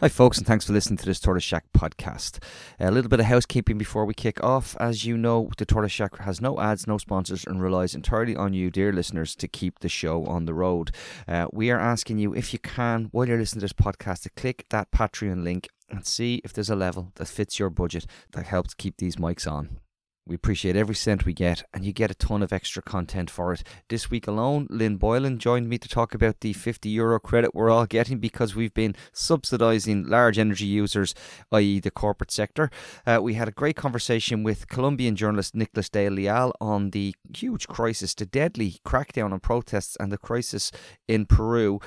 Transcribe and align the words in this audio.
Hi, 0.00 0.10
folks, 0.10 0.36
and 0.36 0.46
thanks 0.46 0.66
for 0.66 0.74
listening 0.74 0.98
to 0.98 1.06
this 1.06 1.20
Tortoise 1.20 1.42
Shack 1.42 1.64
podcast. 1.72 2.42
A 2.78 2.90
little 2.90 3.08
bit 3.08 3.20
of 3.20 3.24
housekeeping 3.24 3.78
before 3.78 4.04
we 4.04 4.12
kick 4.12 4.44
off. 4.44 4.76
As 4.78 5.06
you 5.06 5.16
know, 5.16 5.48
the 5.56 5.64
Tortoise 5.64 5.90
Shack 5.90 6.18
has 6.18 6.38
no 6.38 6.60
ads, 6.60 6.86
no 6.86 6.98
sponsors, 6.98 7.46
and 7.46 7.62
relies 7.62 7.94
entirely 7.94 8.36
on 8.36 8.52
you, 8.52 8.70
dear 8.70 8.92
listeners, 8.92 9.34
to 9.36 9.48
keep 9.48 9.78
the 9.78 9.88
show 9.88 10.26
on 10.26 10.44
the 10.44 10.52
road. 10.52 10.90
Uh, 11.26 11.46
we 11.50 11.70
are 11.70 11.80
asking 11.80 12.18
you, 12.18 12.34
if 12.34 12.52
you 12.52 12.58
can, 12.58 13.08
while 13.10 13.26
you're 13.26 13.38
listening 13.38 13.60
to 13.60 13.64
this 13.64 13.72
podcast, 13.72 14.24
to 14.24 14.28
click 14.36 14.66
that 14.68 14.90
Patreon 14.90 15.42
link 15.42 15.66
and 15.88 16.06
see 16.06 16.42
if 16.44 16.52
there's 16.52 16.68
a 16.68 16.76
level 16.76 17.12
that 17.14 17.28
fits 17.28 17.58
your 17.58 17.70
budget 17.70 18.04
that 18.32 18.44
helps 18.44 18.74
keep 18.74 18.98
these 18.98 19.16
mics 19.16 19.50
on. 19.50 19.78
We 20.28 20.34
appreciate 20.34 20.74
every 20.74 20.96
cent 20.96 21.24
we 21.24 21.32
get, 21.32 21.62
and 21.72 21.84
you 21.84 21.92
get 21.92 22.10
a 22.10 22.14
ton 22.14 22.42
of 22.42 22.52
extra 22.52 22.82
content 22.82 23.30
for 23.30 23.52
it. 23.52 23.62
This 23.88 24.10
week 24.10 24.26
alone, 24.26 24.66
Lynn 24.68 24.96
Boylan 24.96 25.38
joined 25.38 25.68
me 25.68 25.78
to 25.78 25.88
talk 25.88 26.14
about 26.14 26.40
the 26.40 26.52
50 26.52 26.88
euro 26.88 27.20
credit 27.20 27.54
we're 27.54 27.70
all 27.70 27.86
getting 27.86 28.18
because 28.18 28.56
we've 28.56 28.74
been 28.74 28.96
subsidising 29.14 30.08
large 30.08 30.36
energy 30.36 30.64
users, 30.64 31.14
i.e., 31.52 31.78
the 31.78 31.92
corporate 31.92 32.32
sector. 32.32 32.70
Uh, 33.06 33.20
we 33.22 33.34
had 33.34 33.46
a 33.46 33.52
great 33.52 33.76
conversation 33.76 34.42
with 34.42 34.68
Colombian 34.68 35.14
journalist 35.14 35.54
Nicholas 35.54 35.88
de 35.88 36.10
Leal 36.10 36.52
on 36.60 36.90
the 36.90 37.14
huge 37.32 37.68
crisis, 37.68 38.12
the 38.12 38.26
deadly 38.26 38.80
crackdown 38.84 39.32
on 39.32 39.38
protests, 39.38 39.96
and 40.00 40.10
the 40.10 40.18
crisis 40.18 40.72
in 41.06 41.26
Peru. 41.26 41.78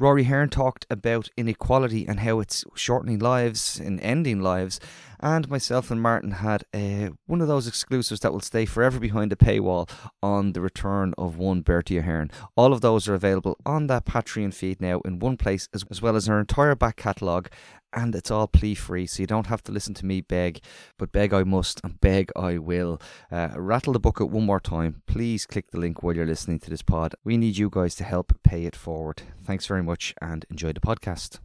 Rory 0.00 0.24
Hearn 0.24 0.48
talked 0.48 0.86
about 0.88 1.28
inequality 1.36 2.06
and 2.06 2.20
how 2.20 2.38
it's 2.38 2.64
shortening 2.76 3.18
lives 3.18 3.80
and 3.80 4.00
ending 4.00 4.40
lives. 4.40 4.78
And 5.18 5.50
myself 5.50 5.90
and 5.90 6.00
Martin 6.00 6.30
had 6.30 6.62
uh, 6.72 7.08
one 7.26 7.40
of 7.40 7.48
those 7.48 7.66
exclusives 7.66 8.20
that 8.20 8.32
will 8.32 8.38
stay 8.38 8.64
forever 8.64 9.00
behind 9.00 9.32
a 9.32 9.36
paywall 9.36 9.90
on 10.22 10.52
the 10.52 10.60
return 10.60 11.14
of 11.18 11.36
one 11.36 11.62
Bertie 11.62 11.98
Ahern. 11.98 12.30
All 12.56 12.72
of 12.72 12.80
those 12.80 13.08
are 13.08 13.14
available 13.14 13.58
on 13.66 13.88
that 13.88 14.04
Patreon 14.04 14.54
feed 14.54 14.80
now 14.80 15.00
in 15.00 15.18
one 15.18 15.36
place, 15.36 15.68
as, 15.74 15.84
as 15.90 16.00
well 16.00 16.14
as 16.14 16.28
our 16.28 16.38
entire 16.38 16.76
back 16.76 16.94
catalogue 16.94 17.50
and 17.92 18.14
it's 18.14 18.30
all 18.30 18.46
plea 18.46 18.74
free, 18.74 19.06
so 19.06 19.22
you 19.22 19.26
don't 19.26 19.46
have 19.46 19.62
to 19.64 19.72
listen 19.72 19.94
to 19.94 20.06
me 20.06 20.20
beg, 20.20 20.60
but 20.98 21.12
beg 21.12 21.32
I 21.32 21.44
must 21.44 21.80
and 21.82 22.00
beg 22.00 22.30
I 22.36 22.58
will. 22.58 23.00
Uh, 23.30 23.48
rattle 23.56 23.92
the 23.92 24.00
bucket 24.00 24.30
one 24.30 24.46
more 24.46 24.60
time. 24.60 25.02
Please 25.06 25.46
click 25.46 25.70
the 25.70 25.78
link 25.80 26.02
while 26.02 26.14
you're 26.14 26.26
listening 26.26 26.58
to 26.60 26.70
this 26.70 26.82
pod. 26.82 27.14
We 27.24 27.36
need 27.36 27.56
you 27.56 27.70
guys 27.70 27.94
to 27.96 28.04
help 28.04 28.32
pay 28.42 28.64
it 28.64 28.76
forward. 28.76 29.22
Thanks 29.44 29.66
very 29.66 29.82
much 29.82 30.14
and 30.20 30.44
enjoy 30.50 30.72
the 30.72 30.80
podcast. 30.80 31.38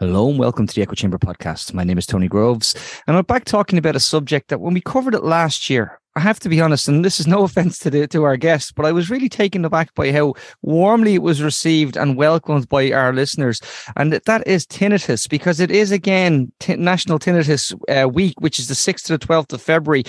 Hello 0.00 0.28
and 0.28 0.38
welcome 0.38 0.66
to 0.66 0.74
the 0.74 0.82
Echo 0.82 0.94
Chamber 0.94 1.18
podcast. 1.18 1.72
My 1.72 1.84
name 1.84 1.98
is 1.98 2.06
Tony 2.06 2.26
Groves, 2.26 2.74
and 3.06 3.16
I'm 3.16 3.24
back 3.24 3.44
talking 3.44 3.78
about 3.78 3.94
a 3.94 4.00
subject 4.00 4.48
that 4.48 4.60
when 4.60 4.74
we 4.74 4.80
covered 4.80 5.14
it 5.14 5.22
last 5.22 5.70
year, 5.70 6.00
I 6.16 6.20
have 6.20 6.38
to 6.40 6.48
be 6.48 6.60
honest, 6.60 6.86
and 6.86 7.04
this 7.04 7.18
is 7.18 7.26
no 7.26 7.42
offense 7.44 7.78
to 7.80 7.90
the 7.90 8.06
to 8.08 8.24
our 8.24 8.36
guests, 8.36 8.72
but 8.72 8.86
I 8.86 8.92
was 8.92 9.10
really 9.10 9.28
taken 9.28 9.64
aback 9.64 9.94
by 9.94 10.12
how 10.12 10.34
warmly 10.62 11.14
it 11.14 11.22
was 11.22 11.42
received 11.42 11.96
and 11.96 12.16
welcomed 12.16 12.68
by 12.68 12.92
our 12.92 13.12
listeners, 13.12 13.60
and 13.96 14.12
that 14.12 14.46
is 14.46 14.66
tinnitus 14.66 15.28
because 15.28 15.60
it 15.60 15.70
is 15.70 15.90
again 15.90 16.52
t- 16.60 16.76
National 16.76 17.18
Tinnitus 17.18 17.74
uh, 17.88 18.08
Week, 18.08 18.34
which 18.40 18.58
is 18.58 18.68
the 18.68 18.74
sixth 18.74 19.06
to 19.06 19.14
the 19.14 19.26
twelfth 19.26 19.52
of 19.52 19.62
February, 19.62 20.04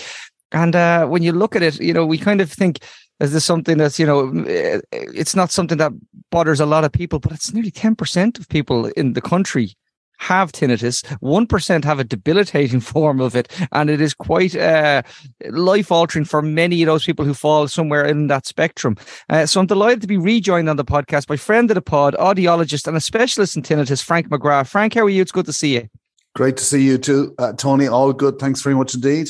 and 0.52 0.76
uh, 0.76 1.06
when 1.08 1.23
you 1.23 1.31
look 1.31 1.56
at 1.56 1.64
it, 1.64 1.81
you 1.81 1.94
know 1.94 2.06
we 2.06 2.17
kind 2.17 2.42
of 2.42 2.52
think 2.52 2.80
is 3.20 3.31
this 3.31 3.45
something 3.45 3.78
that's 3.78 3.98
you 4.00 4.06
know 4.06 4.30
eh, 4.48 4.80
it's 4.92 5.36
not 5.36 5.52
something 5.52 5.78
that 5.78 5.92
bothers 6.31 6.59
a 6.59 6.66
lot 6.66 6.83
of 6.83 6.92
people 6.92 7.20
but 7.20 7.31
it's 7.31 7.53
nearly 7.53 7.72
10% 7.72 8.39
of 8.39 8.50
people 8.50 8.88
in 8.98 9.14
the 9.14 9.22
country 9.22 9.76
have 10.17 10.52
tinnitus. 10.52 11.03
1% 11.21 11.83
have 11.83 11.99
a 11.99 12.03
debilitating 12.03 12.80
form 12.95 13.19
of 13.19 13.35
it 13.35 13.52
and 13.71 13.89
it 13.89 14.02
is 14.02 14.13
quite 14.13 14.55
uh, 14.55 15.02
life 15.49 15.91
altering 15.91 16.25
for 16.25 16.41
many 16.41 16.81
of 16.83 16.88
those 16.88 17.05
people 17.05 17.25
who 17.25 17.33
fall 17.33 17.67
somewhere 17.67 18.05
in 18.05 18.27
that 18.27 18.45
spectrum. 18.45 18.95
Uh, 19.30 19.45
so 19.45 19.59
i'm 19.59 19.67
delighted 19.67 20.02
to 20.02 20.08
be 20.08 20.17
rejoined 20.17 20.69
on 20.69 20.77
the 20.77 20.86
podcast 20.86 21.27
by 21.27 21.36
friend 21.36 21.69
of 21.71 21.75
the 21.75 21.81
pod 21.81 22.16
audiologist 22.16 22.88
and 22.88 22.97
a 22.97 23.02
specialist 23.02 23.55
in 23.55 23.63
tinnitus 23.63 24.03
frank 24.03 24.30
mcgrath. 24.30 24.67
Frank 24.67 24.93
how 24.93 25.02
are 25.02 25.09
you? 25.09 25.21
It's 25.21 25.31
good 25.31 25.45
to 25.45 25.53
see 25.53 25.75
you 25.75 25.89
great 26.36 26.58
to 26.58 26.64
see 26.64 26.83
you 26.83 26.97
too 26.97 27.33
uh, 27.39 27.53
tony 27.53 27.88
all 27.88 28.14
good 28.14 28.38
thanks 28.39 28.61
very 28.61 28.75
much 28.75 28.94
indeed 28.94 29.28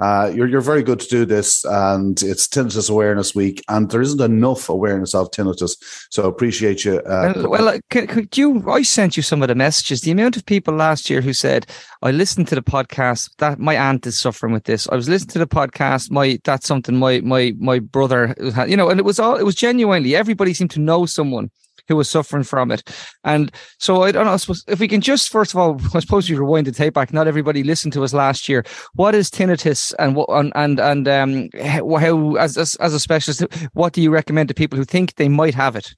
uh, 0.00 0.30
you're 0.32 0.46
you're 0.46 0.60
very 0.60 0.82
good 0.82 1.00
to 1.00 1.08
do 1.08 1.24
this, 1.24 1.64
and 1.64 2.22
it's 2.22 2.46
Tinnitus 2.46 2.88
Awareness 2.88 3.34
Week, 3.34 3.64
and 3.68 3.90
there 3.90 4.00
isn't 4.00 4.20
enough 4.20 4.68
awareness 4.68 5.12
of 5.12 5.30
tinnitus. 5.32 5.76
So 6.10 6.26
appreciate 6.26 6.84
you. 6.84 7.00
Uh, 7.00 7.32
well, 7.34 7.50
well 7.50 7.68
uh, 7.68 7.78
could, 7.90 8.08
could, 8.08 8.38
you? 8.38 8.70
I 8.70 8.82
sent 8.82 9.16
you 9.16 9.24
some 9.24 9.42
of 9.42 9.48
the 9.48 9.56
messages. 9.56 10.02
The 10.02 10.12
amount 10.12 10.36
of 10.36 10.46
people 10.46 10.74
last 10.74 11.10
year 11.10 11.20
who 11.20 11.32
said, 11.32 11.66
"I 12.02 12.12
listened 12.12 12.46
to 12.48 12.54
the 12.54 12.62
podcast 12.62 13.30
that 13.38 13.58
my 13.58 13.76
aunt 13.76 14.06
is 14.06 14.18
suffering 14.18 14.52
with 14.52 14.64
this. 14.64 14.88
I 14.88 14.94
was 14.94 15.08
listening 15.08 15.32
to 15.32 15.38
the 15.40 15.48
podcast. 15.48 16.12
My 16.12 16.38
that's 16.44 16.68
something 16.68 16.96
my 16.96 17.20
my 17.20 17.54
my 17.58 17.80
brother, 17.80 18.36
you 18.68 18.76
know." 18.76 18.90
And 18.90 19.00
it 19.00 19.04
was 19.04 19.18
all 19.18 19.36
it 19.36 19.44
was 19.44 19.56
genuinely 19.56 20.14
everybody 20.14 20.54
seemed 20.54 20.70
to 20.72 20.80
know 20.80 21.06
someone 21.06 21.50
who 21.88 21.96
was 21.96 22.08
suffering 22.08 22.44
from 22.44 22.70
it. 22.70 22.88
And 23.24 23.50
so 23.78 24.02
I 24.02 24.12
don't 24.12 24.26
know. 24.26 24.32
I 24.32 24.36
suppose 24.36 24.64
if 24.68 24.78
we 24.80 24.88
can 24.88 25.00
just 25.00 25.30
first 25.30 25.52
of 25.52 25.58
all, 25.58 25.80
I 25.94 26.00
suppose 26.00 26.28
you 26.28 26.38
rewind 26.38 26.66
the 26.66 26.72
tape 26.72 26.94
back. 26.94 27.12
Not 27.12 27.26
everybody 27.26 27.62
listened 27.62 27.92
to 27.94 28.04
us 28.04 28.12
last 28.12 28.48
year. 28.48 28.64
What 28.94 29.14
is 29.14 29.30
tinnitus, 29.30 29.94
and 29.98 30.14
what 30.14 30.28
and 30.30 30.52
and, 30.54 30.78
and 30.78 31.08
um, 31.08 31.48
how 31.60 32.34
as, 32.36 32.56
as 32.56 32.74
as 32.76 32.94
a 32.94 33.00
specialist, 33.00 33.42
what 33.72 33.92
do 33.92 34.02
you 34.02 34.10
recommend 34.10 34.48
to 34.48 34.54
people 34.54 34.78
who 34.78 34.84
think 34.84 35.14
they 35.14 35.28
might 35.28 35.54
have 35.54 35.76
it? 35.76 35.94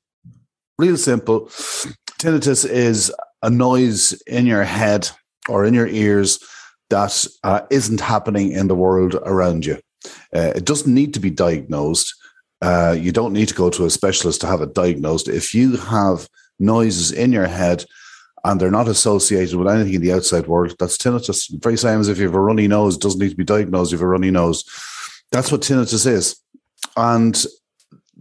Real 0.78 0.96
simple. 0.96 1.46
Tinnitus 2.20 2.68
is 2.68 3.12
a 3.42 3.50
noise 3.50 4.12
in 4.26 4.46
your 4.46 4.64
head 4.64 5.10
or 5.48 5.64
in 5.64 5.74
your 5.74 5.88
ears 5.88 6.38
that 6.90 7.26
uh, 7.44 7.60
not 7.70 8.00
happening 8.00 8.52
in 8.52 8.68
the 8.68 8.74
world 8.74 9.14
around 9.24 9.64
you. 9.64 9.78
Uh, 10.34 10.52
it 10.54 10.64
doesn't 10.64 10.92
need 10.92 11.14
to 11.14 11.20
be 11.20 11.30
diagnosed. 11.30 12.14
Uh, 12.62 12.94
you 12.98 13.12
don't 13.12 13.32
need 13.32 13.48
to 13.48 13.54
go 13.54 13.70
to 13.70 13.86
a 13.86 13.90
specialist 13.90 14.40
to 14.40 14.46
have 14.46 14.60
it 14.60 14.74
diagnosed. 14.74 15.28
If 15.28 15.54
you 15.54 15.76
have 15.76 16.28
noises 16.58 17.10
in 17.12 17.32
your 17.32 17.46
head 17.46 17.84
and 18.44 18.60
they're 18.60 18.70
not 18.70 18.88
associated 18.88 19.56
with 19.56 19.68
anything 19.68 19.94
in 19.94 20.02
the 20.02 20.12
outside 20.12 20.46
world, 20.46 20.74
that's 20.78 20.98
tinnitus. 20.98 21.50
Very 21.62 21.76
same 21.76 22.00
as 22.00 22.08
if 22.08 22.18
you 22.18 22.24
have 22.24 22.34
a 22.34 22.40
runny 22.40 22.68
nose, 22.68 22.96
it 22.96 23.02
doesn't 23.02 23.20
need 23.20 23.30
to 23.30 23.36
be 23.36 23.44
diagnosed. 23.44 23.92
You 23.92 23.98
have 23.98 24.04
a 24.04 24.08
runny 24.08 24.30
nose. 24.30 24.64
That's 25.32 25.50
what 25.50 25.62
tinnitus 25.62 26.06
is. 26.06 26.36
And 26.96 27.34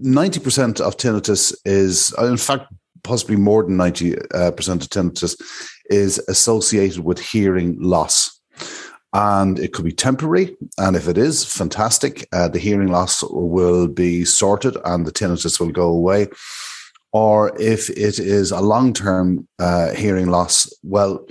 90% 0.02 0.80
of 0.80 0.96
tinnitus 0.96 1.54
is, 1.66 2.14
in 2.20 2.38
fact, 2.38 2.72
possibly 3.04 3.36
more 3.36 3.64
than 3.64 3.78
90% 3.78 4.18
uh, 4.34 4.48
of 4.48 4.56
tinnitus 4.56 5.36
is 5.90 6.20
associated 6.28 7.04
with 7.04 7.20
hearing 7.20 7.82
loss 7.82 8.39
and 9.14 9.58
it 9.60 9.74
could 9.74 9.86
be 9.86 9.92
temporary. 9.92 10.56
And 10.78 10.96
if 10.96 11.08
it 11.08 11.18
is, 11.18 11.44
fantastic. 11.46 12.28
Uh, 12.32 12.48
the 12.48 12.60
hearing 12.60 12.90
loss 12.90 13.24
will 13.24 13.88
be 13.88 14.26
sorted 14.26 14.78
and 14.86 15.06
the 15.06 15.12
tinnitus 15.12 15.60
will 15.60 15.72
go 15.72 15.90
away. 15.90 16.28
Or 17.12 17.60
if 17.60 17.90
it 17.90 18.20
is 18.20 18.52
a 18.52 18.62
long 18.62 18.94
term 18.94 19.48
uh, 19.58 19.94
hearing 19.94 20.28
loss, 20.28 20.72
well, 20.84 21.26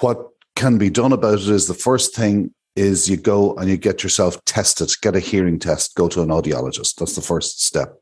what 0.00 0.28
can 0.56 0.76
be 0.76 0.90
done 0.90 1.12
about 1.12 1.40
it 1.40 1.48
is 1.48 1.68
the 1.68 1.74
first 1.74 2.14
thing 2.14 2.52
is 2.74 3.08
you 3.08 3.16
go 3.16 3.54
and 3.54 3.70
you 3.70 3.76
get 3.76 4.02
yourself 4.02 4.44
tested, 4.44 4.90
get 5.00 5.14
a 5.14 5.20
hearing 5.20 5.60
test, 5.60 5.94
go 5.94 6.08
to 6.08 6.22
an 6.22 6.30
audiologist. 6.30 6.96
That's 6.96 7.14
the 7.14 7.20
first 7.20 7.64
step. 7.64 7.96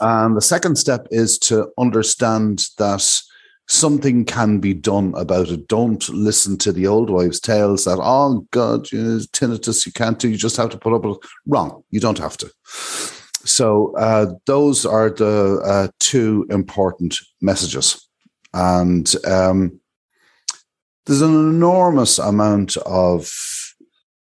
And 0.00 0.36
the 0.36 0.42
second 0.42 0.76
step 0.76 1.06
is 1.10 1.38
to 1.40 1.68
understand 1.78 2.66
that 2.76 3.22
something 3.70 4.24
can 4.24 4.58
be 4.58 4.74
done 4.74 5.14
about 5.16 5.48
it. 5.48 5.68
Don't 5.68 6.08
listen 6.08 6.58
to 6.58 6.72
the 6.72 6.88
old 6.88 7.08
wives' 7.08 7.38
tales 7.38 7.84
that, 7.84 8.00
oh 8.02 8.46
God, 8.50 8.90
you 8.90 9.00
know, 9.00 9.18
tinnitus, 9.32 9.86
you 9.86 9.92
can't 9.92 10.18
do, 10.18 10.28
you 10.28 10.36
just 10.36 10.56
have 10.56 10.70
to 10.70 10.78
put 10.78 10.92
up 10.92 11.04
with 11.04 11.18
Wrong. 11.46 11.82
You 11.90 12.00
don't 12.00 12.18
have 12.18 12.36
to. 12.38 12.50
So 13.44 13.96
uh, 13.96 14.34
those 14.46 14.84
are 14.84 15.10
the 15.10 15.62
uh, 15.64 15.88
two 16.00 16.46
important 16.50 17.16
messages. 17.40 18.08
And 18.52 19.14
um, 19.24 19.80
there's 21.06 21.22
an 21.22 21.34
enormous 21.34 22.18
amount 22.18 22.76
of 22.78 23.32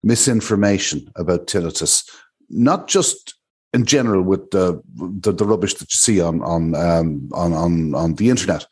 misinformation 0.02 1.10
about 1.16 1.46
tinnitus, 1.46 2.08
not 2.48 2.88
just 2.88 3.34
in 3.74 3.84
general 3.84 4.22
with 4.22 4.50
the, 4.52 4.80
the, 4.94 5.32
the 5.32 5.44
rubbish 5.44 5.74
that 5.74 5.92
you 5.92 5.96
see 5.96 6.20
on 6.20 6.40
on 6.42 6.74
um, 6.76 7.28
on 7.32 7.52
on 7.52 7.94
on 7.94 8.14
the 8.14 8.30
internet, 8.30 8.66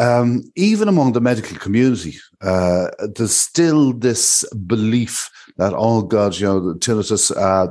um, 0.00 0.42
even 0.56 0.88
among 0.88 1.12
the 1.12 1.20
medical 1.20 1.56
community, 1.58 2.16
uh, 2.40 2.88
there's 3.14 3.36
still 3.36 3.92
this 3.92 4.44
belief 4.66 5.30
that, 5.58 5.74
oh 5.76 6.02
God, 6.02 6.38
you 6.38 6.46
know, 6.46 6.60
tinnitus, 6.74 7.30
uh, 7.36 7.70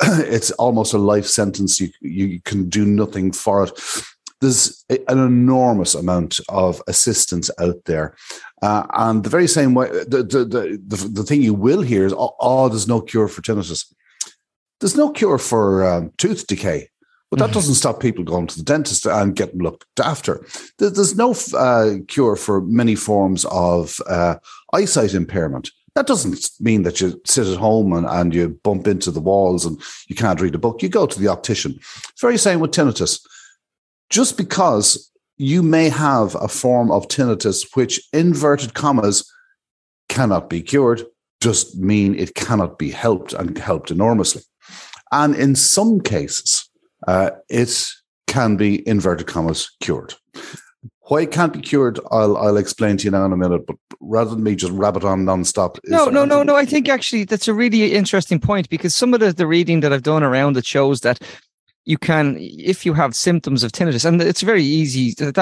it's 0.22 0.52
almost 0.52 0.94
a 0.94 0.98
life 0.98 1.26
sentence. 1.26 1.80
You, 1.80 1.90
you 2.00 2.40
can 2.42 2.68
do 2.68 2.84
nothing 2.86 3.32
for 3.32 3.64
it. 3.64 3.72
There's 4.40 4.84
an 4.88 5.18
enormous 5.18 5.96
amount 5.96 6.38
of 6.48 6.80
assistance 6.86 7.50
out 7.58 7.84
there. 7.86 8.14
Uh, 8.62 8.86
and 8.94 9.24
the 9.24 9.30
very 9.30 9.48
same 9.48 9.74
way, 9.74 9.88
the, 9.88 10.22
the, 10.22 10.44
the, 10.86 11.08
the, 11.08 11.24
thing 11.24 11.42
you 11.42 11.54
will 11.54 11.82
hear 11.82 12.06
is, 12.06 12.12
oh, 12.12 12.36
oh, 12.38 12.68
there's 12.68 12.86
no 12.86 13.00
cure 13.00 13.26
for 13.26 13.42
tinnitus. 13.42 13.92
There's 14.78 14.96
no 14.96 15.10
cure 15.10 15.38
for 15.38 15.84
um, 15.84 16.12
tooth 16.18 16.46
decay. 16.46 16.88
But 17.30 17.40
that 17.40 17.52
doesn't 17.52 17.74
stop 17.74 18.00
people 18.00 18.24
going 18.24 18.46
to 18.46 18.56
the 18.56 18.64
dentist 18.64 19.04
and 19.04 19.36
getting 19.36 19.60
looked 19.60 20.00
after. 20.00 20.44
There's 20.78 21.14
no 21.14 21.34
uh, 21.54 21.96
cure 22.08 22.36
for 22.36 22.62
many 22.62 22.94
forms 22.94 23.44
of 23.46 24.00
uh, 24.08 24.36
eyesight 24.72 25.12
impairment. 25.12 25.70
That 25.94 26.06
doesn't 26.06 26.50
mean 26.60 26.84
that 26.84 27.00
you 27.00 27.20
sit 27.26 27.46
at 27.46 27.58
home 27.58 27.92
and, 27.92 28.06
and 28.06 28.34
you 28.34 28.58
bump 28.62 28.86
into 28.86 29.10
the 29.10 29.20
walls 29.20 29.66
and 29.66 29.82
you 30.06 30.16
can't 30.16 30.40
read 30.40 30.54
a 30.54 30.58
book. 30.58 30.82
You 30.82 30.88
go 30.88 31.06
to 31.06 31.20
the 31.20 31.28
optician. 31.28 31.72
It's 31.72 32.20
very 32.20 32.38
same 32.38 32.60
with 32.60 32.70
tinnitus. 32.70 33.20
Just 34.08 34.38
because 34.38 35.10
you 35.36 35.62
may 35.62 35.88
have 35.88 36.34
a 36.36 36.48
form 36.48 36.90
of 36.90 37.08
tinnitus 37.08 37.76
which, 37.76 38.00
inverted 38.12 38.74
commas, 38.74 39.30
cannot 40.08 40.48
be 40.48 40.62
cured, 40.62 41.02
just 41.40 41.76
mean 41.76 42.14
it 42.14 42.34
cannot 42.34 42.78
be 42.78 42.90
helped 42.90 43.32
and 43.34 43.58
helped 43.58 43.90
enormously. 43.90 44.42
And 45.12 45.34
in 45.34 45.54
some 45.54 46.00
cases, 46.00 46.67
uh, 47.06 47.30
it 47.48 47.88
can 48.26 48.56
be, 48.56 48.86
inverted 48.86 49.26
commas, 49.26 49.70
cured. 49.80 50.14
Why 51.02 51.22
it 51.22 51.32
can't 51.32 51.52
be 51.52 51.60
cured, 51.60 51.98
I'll 52.10 52.36
I'll 52.36 52.58
explain 52.58 52.98
to 52.98 53.04
you 53.04 53.10
now 53.10 53.24
in 53.24 53.32
a 53.32 53.36
minute. 53.36 53.66
But 53.66 53.76
rather 54.00 54.30
than 54.30 54.42
me 54.42 54.54
just 54.54 54.72
rabbit 54.72 55.04
on 55.04 55.24
nonstop, 55.24 55.78
no, 55.86 56.06
no, 56.06 56.26
no, 56.26 56.42
no. 56.42 56.54
I 56.54 56.66
think 56.66 56.88
actually 56.88 57.24
that's 57.24 57.48
a 57.48 57.54
really 57.54 57.94
interesting 57.94 58.38
point 58.38 58.68
because 58.68 58.94
some 58.94 59.14
of 59.14 59.20
the, 59.20 59.32
the 59.32 59.46
reading 59.46 59.80
that 59.80 59.92
I've 59.92 60.02
done 60.02 60.22
around 60.22 60.58
it 60.58 60.66
shows 60.66 61.00
that 61.00 61.18
you 61.88 61.96
can 61.96 62.36
if 62.38 62.84
you 62.84 62.92
have 62.92 63.16
symptoms 63.16 63.64
of 63.64 63.72
tinnitus 63.72 64.04
and 64.04 64.20
it's 64.20 64.42
very 64.42 64.62
easy 64.62 65.14
that 65.14 65.34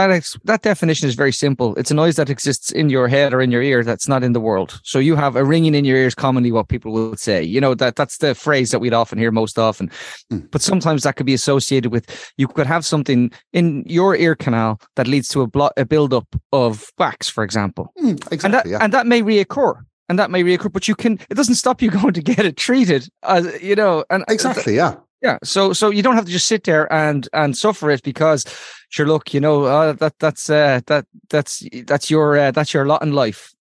that 0.44 0.62
definition 0.62 1.08
is 1.08 1.16
very 1.16 1.32
simple. 1.32 1.74
It's 1.74 1.90
a 1.90 1.94
noise 1.94 2.14
that 2.16 2.30
exists 2.30 2.70
in 2.70 2.88
your 2.88 3.08
head 3.08 3.34
or 3.34 3.42
in 3.42 3.50
your 3.50 3.62
ear 3.62 3.82
that's 3.82 4.06
not 4.06 4.22
in 4.22 4.32
the 4.32 4.40
world. 4.40 4.80
So 4.84 5.00
you 5.00 5.16
have 5.16 5.34
a 5.34 5.44
ringing 5.44 5.74
in 5.74 5.84
your 5.84 5.96
ears 5.96 6.14
commonly 6.14 6.52
what 6.52 6.68
people 6.68 6.92
would 6.92 7.18
say. 7.18 7.42
You 7.42 7.60
know 7.60 7.74
that 7.74 7.96
that's 7.96 8.18
the 8.18 8.34
phrase 8.36 8.70
that 8.70 8.78
we'd 8.78 8.94
often 8.94 9.18
hear 9.18 9.32
most 9.32 9.58
often. 9.58 9.90
Mm. 10.32 10.48
but 10.52 10.62
sometimes 10.62 11.02
that 11.02 11.16
could 11.16 11.26
be 11.26 11.34
associated 11.34 11.90
with 11.90 12.32
you 12.36 12.46
could 12.46 12.66
have 12.66 12.84
something 12.84 13.30
in 13.52 13.82
your 13.86 14.14
ear 14.14 14.36
canal 14.36 14.80
that 14.94 15.08
leads 15.08 15.28
to 15.28 15.42
a, 15.42 15.46
blo- 15.46 15.70
a 15.76 15.84
buildup 15.84 16.28
of 16.52 16.90
wax 16.96 17.28
for 17.28 17.42
example. 17.42 17.92
Mm, 17.98 18.12
exactly, 18.32 18.44
and 18.44 18.54
that 18.54 18.66
yeah. 18.66 18.78
and 18.80 18.92
that 18.92 19.06
may 19.06 19.20
reoccur 19.20 19.82
and 20.08 20.18
that 20.18 20.30
may 20.30 20.44
reoccur 20.44 20.72
but 20.72 20.86
you 20.86 20.94
can 20.94 21.18
it 21.28 21.34
doesn't 21.34 21.56
stop 21.56 21.82
you 21.82 21.90
going 22.00 22.14
to 22.14 22.22
get 22.22 22.46
it 22.46 22.56
treated 22.56 23.08
as 23.24 23.60
you 23.60 23.74
know 23.74 24.04
and 24.10 24.24
exactly 24.28 24.76
yeah 24.76 24.94
yeah, 25.22 25.38
so 25.42 25.72
so 25.72 25.90
you 25.90 26.02
don't 26.02 26.14
have 26.14 26.26
to 26.26 26.30
just 26.30 26.46
sit 26.46 26.64
there 26.64 26.92
and 26.92 27.28
and 27.32 27.56
suffer 27.56 27.90
it 27.90 28.02
because, 28.02 28.44
sure, 28.90 29.06
look, 29.06 29.32
you 29.32 29.40
know 29.40 29.64
uh, 29.64 29.92
that 29.94 30.18
that's 30.18 30.50
uh, 30.50 30.80
that 30.86 31.06
that's 31.30 31.66
that's 31.86 32.10
your 32.10 32.36
uh, 32.38 32.50
that's 32.50 32.74
your 32.74 32.86
lot 32.86 33.02
in 33.02 33.12
life. 33.12 33.54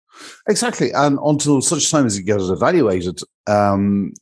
Exactly, 0.48 0.92
and 0.92 1.18
until 1.24 1.62
such 1.62 1.90
time 1.92 2.06
as 2.06 2.18
you 2.18 2.24
get 2.24 2.42
it 2.42 2.52
evaluated, 2.52 3.20
um, 3.48 4.14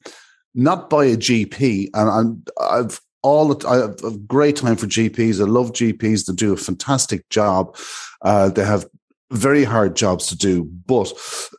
not 0.53 0.89
by 0.89 1.05
a 1.05 1.17
GP, 1.17 1.89
and 1.93 2.09
I'm, 2.09 2.43
I've 2.59 2.99
all 3.23 3.53
the, 3.53 3.67
I 3.67 3.77
have 3.77 4.03
a 4.03 4.17
great 4.17 4.57
time 4.57 4.75
for 4.75 4.85
GPs. 4.85 5.39
I 5.39 5.45
love 5.45 5.71
GPs. 5.71 6.25
They 6.25 6.33
do 6.33 6.53
a 6.53 6.57
fantastic 6.57 7.27
job. 7.29 7.75
Uh, 8.21 8.49
they 8.49 8.65
have 8.65 8.85
very 9.33 9.63
hard 9.63 9.95
jobs 9.95 10.27
to 10.27 10.37
do, 10.37 10.63
but 10.85 11.11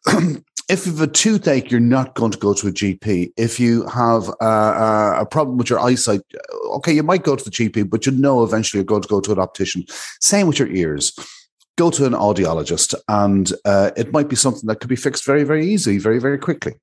if 0.68 0.86
you 0.86 0.92
have 0.92 1.00
a 1.00 1.06
toothache, 1.06 1.70
you're 1.70 1.80
not 1.80 2.14
going 2.14 2.30
to 2.30 2.38
go 2.38 2.54
to 2.54 2.68
a 2.68 2.72
GP. 2.72 3.32
If 3.36 3.60
you 3.60 3.86
have 3.86 4.28
a, 4.40 5.16
a 5.20 5.26
problem 5.30 5.58
with 5.58 5.68
your 5.68 5.80
eyesight, 5.80 6.22
okay, 6.76 6.92
you 6.92 7.02
might 7.02 7.22
go 7.22 7.36
to 7.36 7.44
the 7.44 7.50
GP, 7.50 7.90
but 7.90 8.06
you 8.06 8.12
know 8.12 8.42
eventually 8.42 8.78
you're 8.78 8.86
going 8.86 9.02
to 9.02 9.08
go 9.08 9.20
to 9.20 9.32
an 9.32 9.38
optician. 9.38 9.84
Same 10.20 10.46
with 10.46 10.58
your 10.58 10.68
ears. 10.68 11.12
Go 11.76 11.90
to 11.90 12.06
an 12.06 12.12
audiologist, 12.12 12.94
and 13.08 13.52
uh, 13.64 13.90
it 13.96 14.12
might 14.12 14.28
be 14.28 14.36
something 14.36 14.66
that 14.68 14.80
could 14.80 14.88
be 14.88 14.96
fixed 14.96 15.26
very, 15.26 15.42
very 15.42 15.66
easily, 15.66 15.98
very, 15.98 16.20
very 16.20 16.38
quickly. 16.38 16.74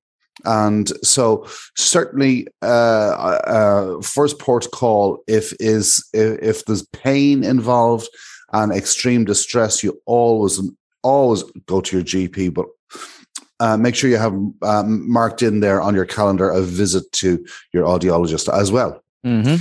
And 0.44 0.88
so, 1.04 1.46
certainly, 1.76 2.46
uh, 2.62 2.66
uh, 2.66 4.02
first 4.02 4.38
port 4.38 4.66
call 4.72 5.22
if 5.26 5.52
is 5.60 6.06
if, 6.12 6.38
if 6.42 6.64
there's 6.66 6.86
pain 6.88 7.42
involved 7.42 8.08
and 8.52 8.72
extreme 8.72 9.24
distress, 9.24 9.82
you 9.82 10.00
always 10.04 10.60
always 11.02 11.42
go 11.66 11.80
to 11.80 11.96
your 11.96 12.04
GP, 12.04 12.54
but 12.54 12.66
uh, 13.60 13.76
make 13.76 13.94
sure 13.94 14.10
you 14.10 14.16
have 14.16 14.34
um, 14.62 15.08
marked 15.10 15.40
in 15.40 15.60
there 15.60 15.80
on 15.80 15.94
your 15.94 16.04
calendar 16.04 16.50
a 16.50 16.60
visit 16.60 17.10
to 17.12 17.44
your 17.72 17.84
audiologist 17.84 18.52
as 18.52 18.72
well. 18.72 19.02
Mm-hmm. 19.24 19.56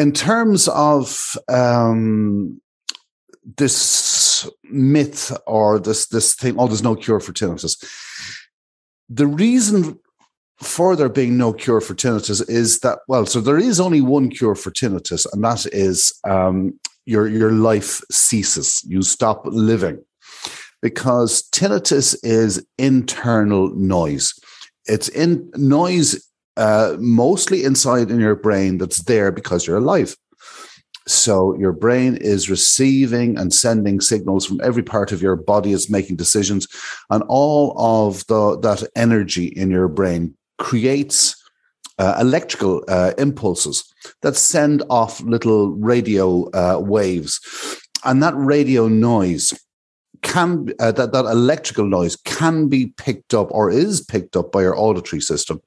In 0.00 0.12
terms 0.12 0.68
of 0.68 1.36
um, 1.48 2.60
this 3.56 4.48
myth 4.70 5.36
or 5.46 5.80
this 5.80 6.06
this 6.06 6.34
thing, 6.34 6.54
oh, 6.56 6.68
there's 6.68 6.84
no 6.84 6.94
cure 6.94 7.18
for 7.18 7.32
tinnitus. 7.32 7.82
The 9.08 9.26
reason 9.26 9.98
for 10.58 10.94
there 10.94 11.08
being 11.08 11.36
no 11.36 11.52
cure 11.52 11.80
for 11.80 11.94
tinnitus 11.94 12.48
is 12.48 12.80
that 12.80 13.00
well, 13.08 13.26
so 13.26 13.40
there 13.40 13.58
is 13.58 13.80
only 13.80 14.00
one 14.00 14.30
cure 14.30 14.54
for 14.54 14.70
tinnitus, 14.70 15.26
and 15.32 15.42
that 15.42 15.66
is 15.72 16.16
um, 16.22 16.78
your 17.06 17.26
your 17.26 17.50
life 17.50 18.02
ceases. 18.10 18.84
You 18.86 19.02
stop 19.02 19.42
living 19.46 20.00
because 20.82 21.48
tinnitus 21.50 22.16
is 22.22 22.64
internal 22.78 23.74
noise. 23.74 24.34
It's 24.86 25.08
in 25.08 25.50
noise 25.54 26.26
uh, 26.56 26.96
mostly 26.98 27.64
inside 27.64 28.10
in 28.10 28.20
your 28.20 28.36
brain 28.36 28.78
that's 28.78 29.02
there 29.04 29.30
because 29.30 29.66
you're 29.66 29.76
alive. 29.76 30.16
So 31.06 31.56
your 31.56 31.72
brain 31.72 32.16
is 32.16 32.50
receiving 32.50 33.38
and 33.38 33.54
sending 33.54 34.00
signals 34.00 34.44
from 34.44 34.60
every 34.62 34.82
part 34.82 35.12
of 35.12 35.22
your 35.22 35.36
body. 35.36 35.72
It's 35.72 35.88
making 35.88 36.16
decisions, 36.16 36.66
and 37.10 37.22
all 37.28 37.74
of 37.78 38.26
the 38.26 38.58
that 38.60 38.88
energy 38.96 39.46
in 39.46 39.70
your 39.70 39.86
brain 39.86 40.34
creates 40.58 41.36
uh, 41.98 42.16
electrical 42.20 42.82
uh, 42.88 43.12
impulses 43.18 43.84
that 44.22 44.34
send 44.36 44.82
off 44.90 45.20
little 45.20 45.70
radio 45.74 46.50
uh, 46.50 46.80
waves, 46.80 47.40
and 48.04 48.20
that 48.20 48.34
radio 48.36 48.88
noise 48.88 49.54
can 50.22 50.72
uh, 50.80 50.92
that 50.92 51.12
that 51.12 51.24
electrical 51.24 51.86
noise 51.86 52.16
can 52.16 52.68
be 52.68 52.88
picked 52.96 53.34
up 53.34 53.48
or 53.50 53.70
is 53.70 54.00
picked 54.00 54.36
up 54.36 54.52
by 54.52 54.64
our 54.64 54.76
auditory 54.76 55.20
system 55.20 55.60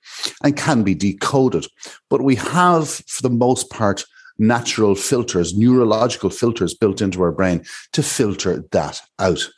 and 0.43 0.57
can 0.57 0.83
be 0.83 0.95
decoded. 0.95 1.65
But 2.09 2.21
we 2.21 2.35
have 2.35 2.89
for 2.89 3.21
the 3.21 3.29
most 3.29 3.69
part 3.69 4.05
natural 4.37 4.95
filters 4.95 5.57
neurological 5.57 6.29
filters 6.29 6.73
built 6.73 7.01
into 7.01 7.21
our 7.21 7.31
brain 7.31 7.63
to 7.91 8.01
filter 8.01 8.63
that 8.71 9.01
out 9.19 9.49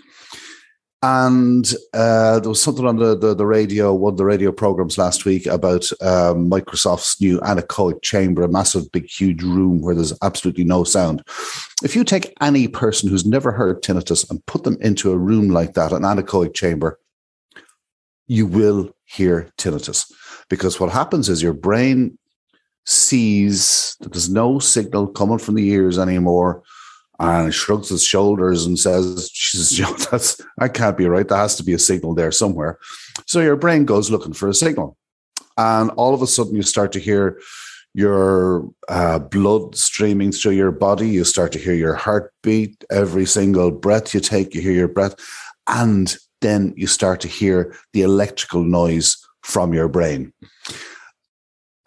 and 1.04 1.74
uh, 1.94 2.40
there 2.40 2.50
was 2.50 2.62
something 2.62 2.86
on 2.86 2.98
the, 2.98 3.18
the, 3.18 3.34
the, 3.34 3.46
radio, 3.46 3.92
one 3.92 4.14
of 4.14 4.18
the 4.18 4.26
radio 4.26 4.52
programs 4.52 5.00
last 5.00 5.26
week 5.26 5.48
about 5.48 5.90
um, 6.02 6.48
Microsoft's 6.48 7.20
new 7.20 7.40
anechoic 7.40 8.04
chamber, 8.04 8.44
a 8.44 8.48
massive, 8.48 8.92
big, 8.92 9.10
huge 9.10 9.42
room 9.42 9.82
where 9.82 9.96
there's 9.96 10.14
absolutely 10.22 10.64
no 10.64 10.84
sound. 10.84 11.24
If 11.84 11.96
you 11.96 12.04
take 12.04 12.36
any 12.40 12.68
person 12.68 13.10
who's 13.10 13.26
never 13.26 13.52
heard 13.52 13.82
tinnitus 13.82 14.30
and 14.30 14.46
put 14.46 14.64
them 14.64 14.78
into 14.80 15.12
a 15.12 15.18
room 15.18 15.50
like 15.50 15.74
that, 15.74 15.92
an 15.92 16.04
anechoic 16.04 16.54
chamber, 16.54 17.00
you 18.28 18.46
will 18.46 18.96
hear 19.06 19.50
tinnitus. 19.58 20.12
Because 20.50 20.80
what 20.80 20.92
happens 20.92 21.30
is 21.30 21.42
your 21.42 21.54
brain 21.54 22.18
sees 22.86 23.96
that 24.02 24.14
there's 24.14 24.30
no 24.30 24.60
signal 24.60 25.08
coming 25.08 25.40
from 25.40 25.56
the 25.56 25.68
ears 25.68 25.98
anymore 25.98 26.62
and 27.22 27.54
shrugs 27.54 27.90
his 27.90 28.04
shoulders 28.04 28.66
and 28.66 28.80
says, 28.80 29.30
Jesus, 29.30 30.06
that's 30.12 30.42
that 30.58 30.74
can't 30.74 30.98
be 30.98 31.06
right. 31.06 31.28
There 31.28 31.38
has 31.38 31.56
to 31.58 31.64
be 31.64 31.74
a 31.74 31.80
signal 31.80 32.16
there 32.16 32.32
somewhere. 32.32 32.80
So 33.28 33.42
your 33.42 33.56
brain 33.56 33.86
goes 33.86 34.10
looking 34.10 34.34
for 34.34 34.50
a 34.50 34.54
signal. 34.56 34.98
And 35.56 35.92
all 35.92 36.16
of 36.16 36.24
a 36.24 36.28
sudden 36.28 36.56
you 36.56 36.64
start 36.64 36.92
to 36.94 37.00
hear 37.00 37.40
your 37.94 38.68
uh, 38.90 39.20
blood 39.20 39.76
streaming 39.76 40.32
through 40.32 40.54
your 40.54 40.72
body. 40.72 41.10
You 41.10 41.24
start 41.24 41.52
to 41.52 41.60
hear 41.60 41.76
your 41.76 41.94
heartbeat. 41.94 42.84
Every 42.90 43.28
single 43.28 43.70
breath 43.70 44.16
you 44.16 44.20
take, 44.20 44.56
you 44.56 44.62
hear 44.62 44.72
your 44.72 44.88
breath. 44.88 45.14
And 45.68 46.18
then 46.40 46.74
you 46.76 46.88
start 46.88 47.20
to 47.22 47.28
hear 47.28 47.76
the 47.94 48.02
electrical 48.02 48.64
noise 48.64 49.16
from 49.44 49.74
your 49.74 49.90
brain. 49.90 50.34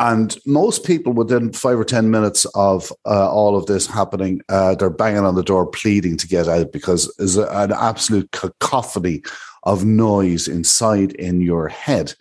And 0.00 0.36
most 0.44 0.84
people 0.84 1.12
within 1.12 1.52
five 1.52 1.78
or 1.78 1.84
10 1.84 2.10
minutes 2.10 2.46
of 2.56 2.92
uh, 3.06 3.30
all 3.30 3.56
of 3.56 3.66
this 3.66 3.86
happening, 3.86 4.40
uh, 4.48 4.74
they're 4.74 4.90
banging 4.90 5.24
on 5.24 5.36
the 5.36 5.42
door, 5.42 5.66
pleading 5.66 6.16
to 6.16 6.26
get 6.26 6.48
out 6.48 6.72
because 6.72 7.12
there's 7.16 7.36
an 7.36 7.72
absolute 7.72 8.30
cacophony 8.32 9.22
of 9.62 9.84
noise 9.84 10.48
inside 10.48 11.12
in 11.12 11.40
your 11.40 11.68
head 11.68 12.14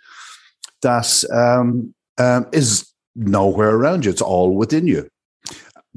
that 0.84 1.24
um, 1.32 1.94
um, 2.20 2.46
is 2.54 2.92
nowhere 3.16 3.72
around 3.72 4.06
you. 4.06 4.12
It's 4.12 4.22
all 4.22 4.56
within 4.56 4.86
you. 4.86 5.10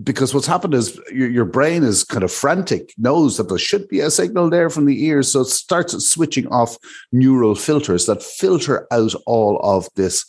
Because 0.03 0.35
what's 0.35 0.47
happened 0.47 0.75
is 0.75 1.01
your, 1.11 1.29
your 1.29 1.45
brain 1.47 1.83
is 1.83 2.05
kind 2.05 2.23
of 2.23 2.33
frantic, 2.33 2.93
knows 2.99 3.37
that 3.37 3.49
there 3.49 3.59
should 3.59 3.89
be 3.89 4.01
a 4.01 4.11
signal 4.11 4.51
there 4.51 4.69
from 4.69 4.85
the 4.85 5.05
ears. 5.05 5.33
So 5.33 5.41
it 5.41 5.47
starts 5.47 5.95
switching 6.07 6.47
off 6.49 6.77
neural 7.13 7.55
filters 7.55 8.05
that 8.07 8.23
filter 8.23 8.87
out 8.91 9.15
all 9.25 9.59
of 9.63 9.89
this 9.95 10.25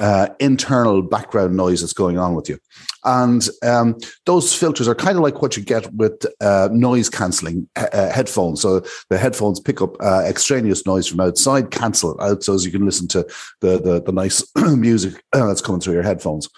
uh, 0.00 0.28
internal 0.40 1.02
background 1.02 1.56
noise 1.56 1.80
that's 1.80 1.92
going 1.92 2.18
on 2.18 2.34
with 2.34 2.48
you. 2.48 2.58
And 3.04 3.48
um, 3.62 3.96
those 4.24 4.52
filters 4.52 4.88
are 4.88 4.94
kind 4.94 5.16
of 5.16 5.22
like 5.22 5.40
what 5.40 5.56
you 5.56 5.62
get 5.62 5.92
with 5.94 6.26
uh, 6.40 6.68
noise 6.72 7.08
cancelling 7.08 7.68
uh, 7.76 8.10
headphones. 8.10 8.60
So 8.60 8.84
the 9.10 9.18
headphones 9.18 9.60
pick 9.60 9.80
up 9.80 9.96
uh, 10.00 10.22
extraneous 10.26 10.86
noise 10.86 11.06
from 11.06 11.20
outside, 11.20 11.70
cancel 11.70 12.14
it 12.14 12.22
out 12.22 12.42
so 12.42 12.54
as 12.54 12.64
you 12.64 12.72
can 12.72 12.84
listen 12.84 13.08
to 13.08 13.22
the, 13.60 13.80
the, 13.80 14.02
the 14.02 14.12
nice 14.12 14.44
music 14.76 15.22
uh, 15.32 15.46
that's 15.46 15.62
coming 15.62 15.80
through 15.80 15.94
your 15.94 16.02
headphones 16.02 16.48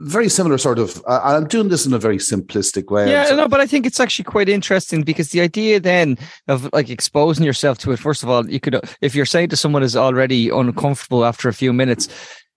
very 0.00 0.28
similar 0.28 0.56
sort 0.58 0.78
of 0.78 1.02
uh, 1.06 1.20
i'm 1.22 1.46
doing 1.46 1.68
this 1.68 1.86
in 1.86 1.92
a 1.92 1.98
very 1.98 2.16
simplistic 2.16 2.90
way 2.90 3.10
yeah 3.10 3.28
no 3.34 3.46
but 3.46 3.60
i 3.60 3.66
think 3.66 3.84
it's 3.86 4.00
actually 4.00 4.24
quite 4.24 4.48
interesting 4.48 5.02
because 5.02 5.30
the 5.30 5.40
idea 5.40 5.78
then 5.78 6.16
of 6.48 6.68
like 6.72 6.88
exposing 6.88 7.44
yourself 7.44 7.78
to 7.78 7.92
it 7.92 7.98
first 7.98 8.22
of 8.22 8.28
all 8.28 8.48
you 8.48 8.58
could 8.58 8.80
if 9.02 9.14
you're 9.14 9.26
saying 9.26 9.48
to 9.48 9.56
someone 9.56 9.82
is 9.82 9.96
already 9.96 10.48
uncomfortable 10.48 11.24
after 11.24 11.48
a 11.48 11.54
few 11.54 11.72
minutes 11.72 12.08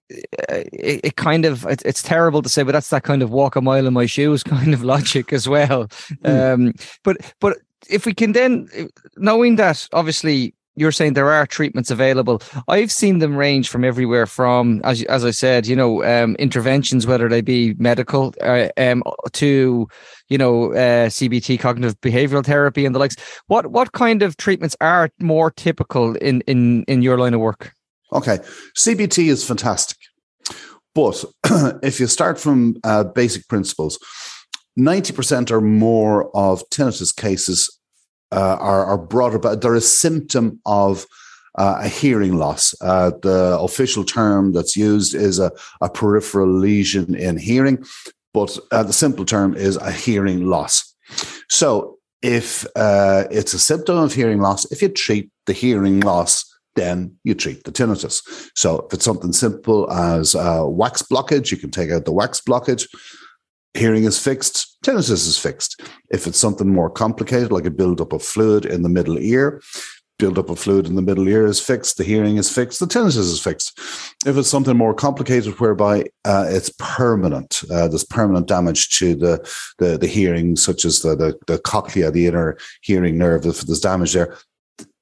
it, 0.08 1.00
it 1.04 1.16
kind 1.16 1.44
of 1.44 1.64
it, 1.66 1.82
it's 1.84 2.02
terrible 2.02 2.42
to 2.42 2.48
say, 2.48 2.62
but 2.62 2.72
that's 2.72 2.90
that 2.90 3.04
kind 3.04 3.22
of 3.22 3.30
walk 3.30 3.56
a 3.56 3.60
mile 3.60 3.86
in 3.86 3.94
my 3.94 4.06
shoes 4.06 4.42
kind 4.44 4.74
of 4.74 4.82
logic 4.82 5.32
as 5.32 5.48
well. 5.48 5.86
Mm. 6.24 6.54
Um, 6.54 6.72
but 7.02 7.16
but 7.40 7.58
if 7.88 8.06
we 8.06 8.14
can 8.14 8.32
then 8.32 8.68
knowing 9.16 9.56
that 9.56 9.88
obviously 9.92 10.54
you're 10.76 10.92
saying 10.92 11.12
there 11.12 11.30
are 11.30 11.46
treatments 11.46 11.90
available. 11.90 12.42
I've 12.68 12.90
seen 12.90 13.18
them 13.18 13.36
range 13.36 13.68
from 13.68 13.84
everywhere 13.84 14.26
from, 14.26 14.80
as 14.84 15.02
as 15.04 15.24
I 15.24 15.30
said, 15.30 15.66
you 15.66 15.76
know, 15.76 16.04
um, 16.04 16.34
interventions, 16.36 17.06
whether 17.06 17.28
they 17.28 17.40
be 17.40 17.74
medical, 17.74 18.34
uh, 18.40 18.68
um, 18.76 19.02
to 19.32 19.88
you 20.28 20.38
know, 20.38 20.72
uh, 20.72 21.08
CBT, 21.08 21.60
cognitive 21.60 22.00
behavioral 22.00 22.44
therapy, 22.44 22.86
and 22.86 22.94
the 22.94 22.98
likes. 22.98 23.16
What 23.46 23.68
what 23.68 23.92
kind 23.92 24.22
of 24.22 24.36
treatments 24.36 24.76
are 24.80 25.10
more 25.20 25.50
typical 25.50 26.16
in 26.16 26.40
in 26.42 26.84
in 26.84 27.02
your 27.02 27.18
line 27.18 27.34
of 27.34 27.40
work? 27.40 27.72
Okay, 28.12 28.38
CBT 28.76 29.28
is 29.28 29.44
fantastic, 29.46 29.98
but 30.94 31.24
if 31.82 32.00
you 32.00 32.06
start 32.06 32.40
from 32.40 32.76
uh, 32.84 33.04
basic 33.04 33.46
principles, 33.48 33.98
ninety 34.76 35.12
percent 35.12 35.50
or 35.50 35.60
more 35.60 36.34
of 36.36 36.62
tinnitus 36.70 37.14
cases 37.14 37.70
uh, 38.34 38.56
are, 38.60 38.84
are 38.84 38.98
brought 38.98 39.34
about. 39.34 39.60
They're 39.60 39.74
a 39.74 39.80
symptom 39.80 40.60
of 40.66 41.06
uh, 41.56 41.78
a 41.82 41.88
hearing 41.88 42.36
loss. 42.36 42.74
Uh, 42.80 43.12
the 43.22 43.56
official 43.60 44.04
term 44.04 44.52
that's 44.52 44.76
used 44.76 45.14
is 45.14 45.38
a, 45.38 45.52
a 45.80 45.88
peripheral 45.88 46.52
lesion 46.52 47.14
in 47.14 47.36
hearing, 47.36 47.84
but 48.32 48.58
uh, 48.72 48.82
the 48.82 48.92
simple 48.92 49.24
term 49.24 49.54
is 49.54 49.76
a 49.76 49.92
hearing 49.92 50.46
loss. 50.46 50.94
So, 51.48 51.98
if 52.22 52.66
uh, 52.74 53.24
it's 53.30 53.52
a 53.52 53.58
symptom 53.58 53.98
of 53.98 54.14
hearing 54.14 54.40
loss, 54.40 54.64
if 54.72 54.80
you 54.80 54.88
treat 54.88 55.30
the 55.46 55.52
hearing 55.52 56.00
loss, 56.00 56.50
then 56.74 57.14
you 57.22 57.34
treat 57.34 57.62
the 57.64 57.70
tinnitus. 57.70 58.22
So, 58.56 58.86
if 58.86 58.94
it's 58.94 59.04
something 59.04 59.32
simple 59.32 59.88
as 59.92 60.34
wax 60.34 61.02
blockage, 61.02 61.52
you 61.52 61.56
can 61.56 61.70
take 61.70 61.92
out 61.92 62.04
the 62.04 62.12
wax 62.12 62.40
blockage 62.40 62.88
hearing 63.74 64.04
is 64.04 64.18
fixed, 64.18 64.78
tinnitus 64.84 65.10
is 65.10 65.38
fixed. 65.38 65.82
If 66.10 66.26
it's 66.26 66.38
something 66.38 66.68
more 66.68 66.90
complicated, 66.90 67.52
like 67.52 67.66
a 67.66 67.70
buildup 67.70 68.12
of 68.12 68.22
fluid 68.22 68.64
in 68.64 68.82
the 68.82 68.88
middle 68.88 69.18
ear, 69.18 69.60
buildup 70.18 70.48
of 70.48 70.60
fluid 70.60 70.86
in 70.86 70.94
the 70.94 71.02
middle 71.02 71.28
ear 71.28 71.44
is 71.44 71.60
fixed, 71.60 71.96
the 71.96 72.04
hearing 72.04 72.36
is 72.36 72.48
fixed, 72.48 72.78
the 72.78 72.86
tinnitus 72.86 73.18
is 73.18 73.40
fixed. 73.40 73.78
If 74.24 74.36
it's 74.36 74.48
something 74.48 74.76
more 74.76 74.94
complicated, 74.94 75.58
whereby 75.58 76.04
uh, 76.24 76.46
it's 76.48 76.72
permanent, 76.78 77.62
uh, 77.70 77.88
there's 77.88 78.04
permanent 78.04 78.46
damage 78.46 78.90
to 78.98 79.16
the, 79.16 79.50
the, 79.78 79.98
the 79.98 80.06
hearing, 80.06 80.54
such 80.56 80.84
as 80.84 81.02
the, 81.02 81.16
the, 81.16 81.38
the 81.48 81.58
cochlea, 81.58 82.12
the 82.12 82.26
inner 82.26 82.56
hearing 82.80 83.18
nerve, 83.18 83.44
if 83.44 83.62
there's 83.62 83.80
damage 83.80 84.12
there, 84.12 84.36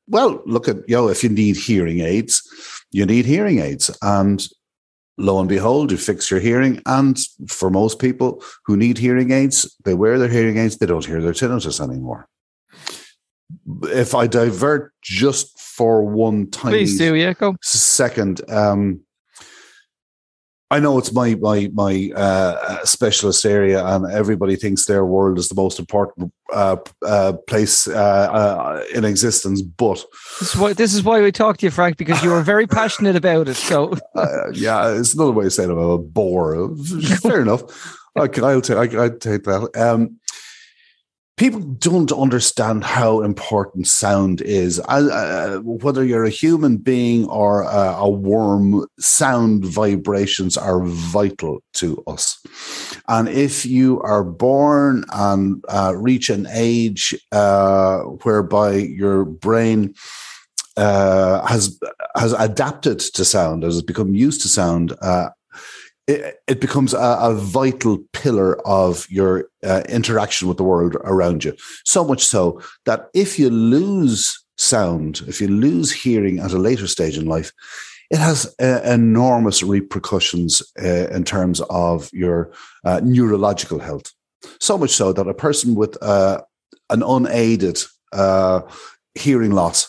well, 0.08 0.42
look 0.46 0.66
at, 0.66 0.76
you 0.88 0.96
know, 0.96 1.08
if 1.08 1.22
you 1.22 1.28
need 1.28 1.56
hearing 1.56 2.00
aids, 2.00 2.42
you 2.90 3.06
need 3.06 3.26
hearing 3.26 3.60
aids. 3.60 3.96
And 4.02 4.46
lo 5.18 5.40
and 5.40 5.48
behold, 5.48 5.90
you 5.90 5.96
fix 5.96 6.30
your 6.30 6.40
hearing. 6.40 6.80
And 6.86 7.18
for 7.48 7.70
most 7.70 7.98
people 7.98 8.42
who 8.66 8.76
need 8.76 8.98
hearing 8.98 9.30
aids, 9.30 9.74
they 9.84 9.94
wear 9.94 10.18
their 10.18 10.28
hearing 10.28 10.58
aids, 10.58 10.78
they 10.78 10.86
don't 10.86 11.04
hear 11.04 11.20
their 11.20 11.32
tinnitus 11.32 11.80
anymore. 11.80 12.28
If 13.84 14.14
I 14.14 14.26
divert 14.26 14.92
just 15.02 15.58
for 15.60 16.02
one 16.02 16.50
tiny 16.50 16.78
Please 16.78 16.98
do, 16.98 17.14
yeah, 17.14 17.34
go. 17.34 17.56
second, 17.62 18.40
um, 18.50 19.00
I 20.72 20.80
know 20.80 20.96
it's 20.96 21.12
my 21.12 21.34
my 21.34 21.70
my 21.74 22.10
uh, 22.16 22.82
specialist 22.84 23.44
area, 23.44 23.84
and 23.84 24.10
everybody 24.10 24.56
thinks 24.56 24.86
their 24.86 25.04
world 25.04 25.38
is 25.38 25.50
the 25.50 25.54
most 25.54 25.78
important 25.78 26.32
uh, 26.50 26.76
uh, 27.04 27.34
place 27.46 27.86
uh, 27.86 27.92
uh, 27.92 28.82
in 28.94 29.04
existence. 29.04 29.60
But 29.60 30.02
this 30.40 30.54
is 30.54 30.56
why 30.56 30.72
this 30.72 30.94
is 30.94 31.02
why 31.02 31.20
we 31.20 31.30
talk 31.30 31.58
to 31.58 31.66
you, 31.66 31.70
Frank, 31.70 31.98
because 31.98 32.22
you 32.22 32.32
are 32.32 32.40
very 32.40 32.66
passionate 32.66 33.16
about 33.16 33.48
it. 33.48 33.56
So 33.56 33.92
uh, 34.14 34.50
yeah, 34.54 34.98
it's 34.98 35.12
another 35.12 35.32
way 35.32 35.44
of 35.44 35.52
saying 35.52 35.70
I'm 35.70 35.76
a 35.76 35.98
bore. 35.98 36.74
Fair 37.20 37.42
enough. 37.42 37.64
I, 38.16 38.22
will 38.22 38.62
take 38.62 38.94
I, 38.94 38.96
will 38.96 39.18
take 39.18 39.44
that. 39.44 39.70
Um, 39.76 40.18
people 41.42 41.58
don't 41.58 42.12
understand 42.12 42.84
how 42.84 43.20
important 43.20 43.88
sound 43.88 44.40
is. 44.42 44.78
Uh, 44.78 45.58
whether 45.64 46.04
you're 46.04 46.22
a 46.22 46.30
human 46.30 46.76
being 46.76 47.28
or 47.28 47.62
a, 47.62 47.96
a, 47.98 48.08
worm, 48.08 48.86
sound 49.00 49.64
vibrations 49.64 50.56
are 50.56 50.84
vital 50.84 51.60
to 51.72 52.00
us. 52.06 52.38
And 53.08 53.28
if 53.28 53.66
you 53.66 54.00
are 54.02 54.22
born 54.22 55.04
and 55.12 55.64
uh, 55.68 55.94
reach 55.96 56.30
an 56.30 56.46
age 56.52 57.12
uh, 57.32 58.02
whereby 58.22 58.74
your 58.74 59.24
brain 59.24 59.94
uh, 60.76 61.44
has 61.44 61.76
has 62.14 62.34
adapted 62.34 63.00
to 63.00 63.24
sound, 63.24 63.64
has 63.64 63.82
become 63.82 64.14
used 64.14 64.42
to 64.42 64.48
sound, 64.48 64.92
uh, 65.02 65.30
it, 66.06 66.42
it 66.48 66.60
becomes 66.60 66.94
a, 66.94 67.18
a, 67.20 67.34
vital 67.34 67.98
pillar 68.12 68.60
of 68.66 69.06
your 69.08 69.48
uh, 69.62 69.82
interaction 69.88 70.48
with 70.48 70.56
the 70.56 70.64
world 70.64 70.96
around 71.04 71.44
you. 71.44 71.54
So 71.84 72.04
much 72.04 72.24
so 72.24 72.60
that 72.86 73.08
if 73.14 73.38
you 73.38 73.50
lose 73.50 74.44
sound, 74.56 75.22
if 75.28 75.40
you 75.40 75.48
lose 75.48 75.92
hearing 75.92 76.40
at 76.40 76.52
a 76.52 76.58
later 76.58 76.86
stage 76.86 77.16
in 77.16 77.26
life, 77.26 77.52
it 78.10 78.18
has 78.18 78.54
uh, 78.60 78.80
enormous 78.84 79.62
repercussions 79.62 80.62
uh, 80.82 81.08
in 81.08 81.24
terms 81.24 81.60
of 81.70 82.10
your 82.12 82.52
uh, 82.84 83.00
neurological 83.02 83.78
health. 83.78 84.12
So 84.60 84.76
much 84.76 84.90
so 84.90 85.12
that 85.12 85.26
a 85.26 85.34
person 85.34 85.74
with 85.74 85.96
uh, 86.02 86.42
an 86.90 87.02
unaided 87.02 87.80
uh, 88.12 88.62
hearing 89.14 89.52
loss 89.52 89.88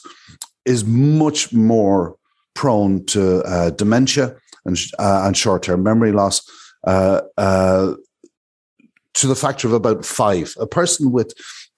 is 0.66 0.86
much 0.86 1.52
more 1.52 2.16
prone 2.54 3.04
to 3.08 3.74
dementia 3.76 4.38
and, 4.66 4.78
uh, 5.00 5.24
and 5.26 5.38
short 5.38 5.64
term 5.64 5.84
memory 5.84 6.12
loss 6.12 6.42
uh, 6.86 7.22
uh, 7.38 7.94
to 9.14 9.28
the 9.28 9.36
factor 9.36 9.68
of 9.68 9.74
about 9.74 10.06
five. 10.06 10.54
A 10.60 10.68
person 10.68 11.12
with 11.12 11.34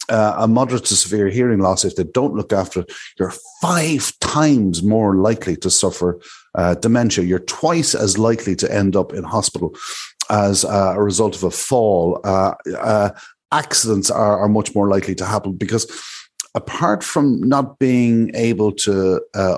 uh, 0.10 0.36
a 0.38 0.48
moderate 0.48 0.86
to 0.86 0.96
severe 0.96 1.30
hearing 1.30 1.60
loss, 1.60 1.84
if 1.84 1.96
they 1.96 2.04
don't 2.04 2.36
look 2.36 2.54
after 2.54 2.82
it, 2.82 2.92
you're 3.20 3.34
five 3.62 4.18
times 4.20 4.84
more 4.84 5.16
likely 5.16 5.56
to 5.58 5.70
suffer 5.70 6.20
uh, 6.56 6.76
dementia. 6.76 7.24
You're 7.24 7.40
twice 7.40 7.96
as 7.96 8.18
likely 8.18 8.56
to 8.58 8.72
end 8.72 8.96
up 8.96 9.14
in 9.14 9.24
hospital 9.24 9.76
as 10.30 10.64
uh, 10.64 10.94
a 10.96 11.02
result 11.02 11.36
of 11.36 11.44
a 11.44 11.52
fall. 11.52 12.22
accidents 13.52 14.12
are, 14.12 14.40
are 14.40 14.50
much 14.50 14.76
more 14.76 14.90
likely 14.90 15.16
to 15.16 15.26
happen 15.26 15.54
because 15.54 15.86
apart 16.56 17.04
from 17.04 17.42
not 17.42 17.78
being 17.80 18.32
able 18.34 18.72
to 18.72 19.22
uh, 19.34 19.58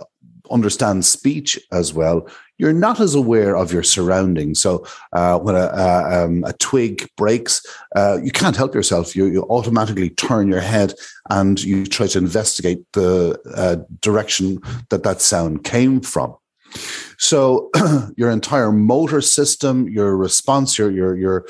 understand 0.52 1.06
speech 1.06 1.60
as 1.72 1.94
well, 1.94 2.28
you're 2.58 2.74
not 2.74 3.00
as 3.00 3.14
aware 3.14 3.56
of 3.56 3.72
your 3.72 3.84
surroundings. 3.84 4.60
So 4.60 4.86
uh, 5.14 5.38
when 5.40 5.56
a, 5.56 5.68
a, 5.68 6.26
um, 6.26 6.44
a, 6.44 6.54
twig 6.54 7.08
breaks, 7.16 7.62
uh, 7.96 8.18
you 8.22 8.32
can't 8.32 8.56
help 8.56 8.74
yourself. 8.74 9.16
You, 9.16 9.26
you 9.28 9.44
automatically 9.44 10.10
turn 10.10 10.48
your 10.48 10.62
head 10.62 10.94
and 11.30 11.64
you 11.64 11.86
try 11.86 12.08
to 12.08 12.18
investigate 12.18 12.84
the 12.94 13.40
uh, 13.56 13.78
direction 14.02 14.60
that 14.90 15.04
that 15.04 15.22
sound 15.22 15.64
came 15.64 16.02
from. 16.02 16.36
So 17.18 17.70
your 18.18 18.32
entire 18.32 18.72
motor 18.72 19.22
system, 19.22 19.88
your 19.88 20.16
response, 20.18 20.78
your 20.78 20.92
your 20.92 21.16
your 21.16 21.46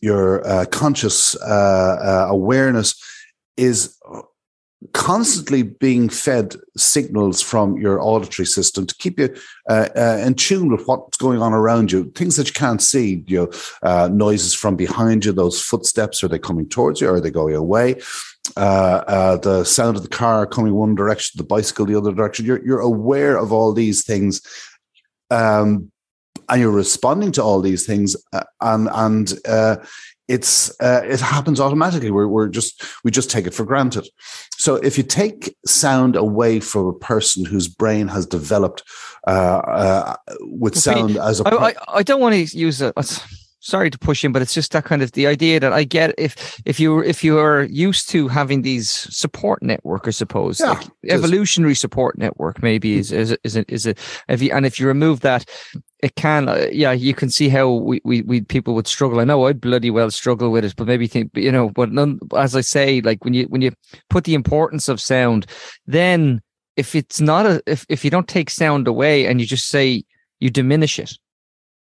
your 0.00 0.46
uh, 0.46 0.66
conscious 0.66 1.36
uh, 1.36 2.26
uh, 2.28 2.32
awareness 2.32 2.94
is 3.56 3.96
constantly 4.92 5.62
being 5.62 6.08
fed 6.08 6.54
signals 6.76 7.40
from 7.40 7.78
your 7.78 8.00
auditory 8.00 8.44
system 8.44 8.86
to 8.86 8.94
keep 8.96 9.18
you 9.18 9.34
uh, 9.70 9.88
uh, 9.96 10.22
in 10.24 10.34
tune 10.34 10.70
with 10.70 10.86
what's 10.86 11.16
going 11.16 11.40
on 11.40 11.54
around 11.54 11.90
you 11.90 12.10
things 12.10 12.36
that 12.36 12.46
you 12.46 12.52
can't 12.52 12.82
see 12.82 13.24
you 13.26 13.38
know 13.38 13.50
uh, 13.82 14.08
noises 14.08 14.52
from 14.52 14.76
behind 14.76 15.24
you 15.24 15.32
those 15.32 15.60
footsteps 15.60 16.22
are 16.22 16.28
they 16.28 16.38
coming 16.38 16.68
towards 16.68 17.00
you 17.00 17.08
or 17.08 17.14
are 17.14 17.20
they 17.20 17.30
going 17.30 17.54
away 17.54 17.98
uh, 18.58 19.02
uh, 19.08 19.36
the 19.38 19.64
sound 19.64 19.96
of 19.96 20.02
the 20.02 20.08
car 20.08 20.46
coming 20.46 20.74
one 20.74 20.94
direction 20.94 21.38
the 21.38 21.44
bicycle 21.44 21.86
the 21.86 21.96
other 21.96 22.12
direction 22.12 22.44
you're, 22.44 22.64
you're 22.64 22.80
aware 22.80 23.38
of 23.38 23.52
all 23.52 23.72
these 23.72 24.04
things 24.04 24.42
um, 25.30 25.90
and 26.50 26.60
you're 26.60 26.70
responding 26.70 27.32
to 27.32 27.42
all 27.42 27.62
these 27.62 27.86
things 27.86 28.14
uh, 28.34 28.44
and 28.60 28.88
and 28.92 29.32
it's 30.28 30.70
uh, 30.80 31.02
it 31.04 31.20
happens 31.20 31.60
automatically. 31.60 32.10
We're, 32.10 32.26
we're 32.26 32.48
just 32.48 32.82
we 33.04 33.10
just 33.10 33.30
take 33.30 33.46
it 33.46 33.54
for 33.54 33.64
granted. 33.64 34.08
So 34.66 34.74
if 34.74 34.98
you 34.98 35.04
take 35.04 35.54
sound 35.64 36.16
away 36.16 36.58
from 36.58 36.88
a 36.88 36.92
person 36.92 37.44
whose 37.44 37.68
brain 37.68 38.08
has 38.08 38.26
developed 38.26 38.82
uh, 39.24 39.30
uh, 39.30 40.16
with 40.40 40.76
sound 40.76 41.16
as 41.16 41.38
a, 41.38 41.46
I, 41.46 41.68
I, 41.68 41.74
I 41.98 42.02
don't 42.02 42.20
want 42.20 42.34
to 42.34 42.58
use 42.58 42.82
it 42.82 42.92
sorry 43.66 43.90
to 43.90 43.98
push 43.98 44.24
in, 44.24 44.32
but 44.32 44.42
it's 44.42 44.54
just 44.54 44.72
that 44.72 44.84
kind 44.84 45.02
of 45.02 45.12
the 45.12 45.26
idea 45.26 45.58
that 45.58 45.72
I 45.72 45.84
get 45.84 46.14
if 46.16 46.60
if 46.64 46.78
you 46.78 47.00
if 47.00 47.24
you 47.24 47.38
are 47.38 47.64
used 47.64 48.08
to 48.10 48.28
having 48.28 48.62
these 48.62 48.88
support 48.88 49.62
network, 49.62 50.06
I 50.06 50.10
suppose, 50.10 50.60
yeah, 50.60 50.72
like 50.72 50.86
evolutionary 51.08 51.74
support 51.74 52.16
network, 52.16 52.62
maybe 52.62 52.96
is 52.98 53.10
is 53.10 53.36
is 53.42 53.56
a, 53.56 53.64
is 53.68 53.86
a 53.86 53.94
if 54.28 54.40
you 54.40 54.52
and 54.52 54.64
if 54.64 54.78
you 54.78 54.86
remove 54.86 55.20
that, 55.20 55.44
it 56.02 56.14
can 56.14 56.48
uh, 56.48 56.68
yeah 56.70 56.92
you 56.92 57.12
can 57.12 57.28
see 57.28 57.48
how 57.48 57.70
we, 57.70 58.00
we 58.04 58.22
we 58.22 58.40
people 58.42 58.74
would 58.74 58.86
struggle. 58.86 59.20
I 59.20 59.24
know 59.24 59.46
I'd 59.46 59.60
bloody 59.60 59.90
well 59.90 60.10
struggle 60.10 60.50
with 60.50 60.64
it, 60.64 60.76
but 60.76 60.86
maybe 60.86 61.08
think 61.08 61.30
you 61.34 61.50
know, 61.50 61.70
but 61.70 61.90
none, 61.90 62.20
as 62.36 62.54
I 62.54 62.60
say, 62.60 63.00
like 63.00 63.24
when 63.24 63.34
you 63.34 63.44
when 63.44 63.62
you 63.62 63.72
put 64.08 64.24
the 64.24 64.34
importance 64.34 64.88
of 64.88 65.00
sound, 65.00 65.46
then 65.86 66.40
if 66.76 66.94
it's 66.94 67.20
not 67.20 67.46
a 67.46 67.62
if 67.66 67.84
if 67.88 68.04
you 68.04 68.10
don't 68.10 68.28
take 68.28 68.50
sound 68.50 68.86
away 68.86 69.26
and 69.26 69.40
you 69.40 69.46
just 69.46 69.66
say 69.68 70.04
you 70.38 70.50
diminish 70.50 70.98
it 70.98 71.18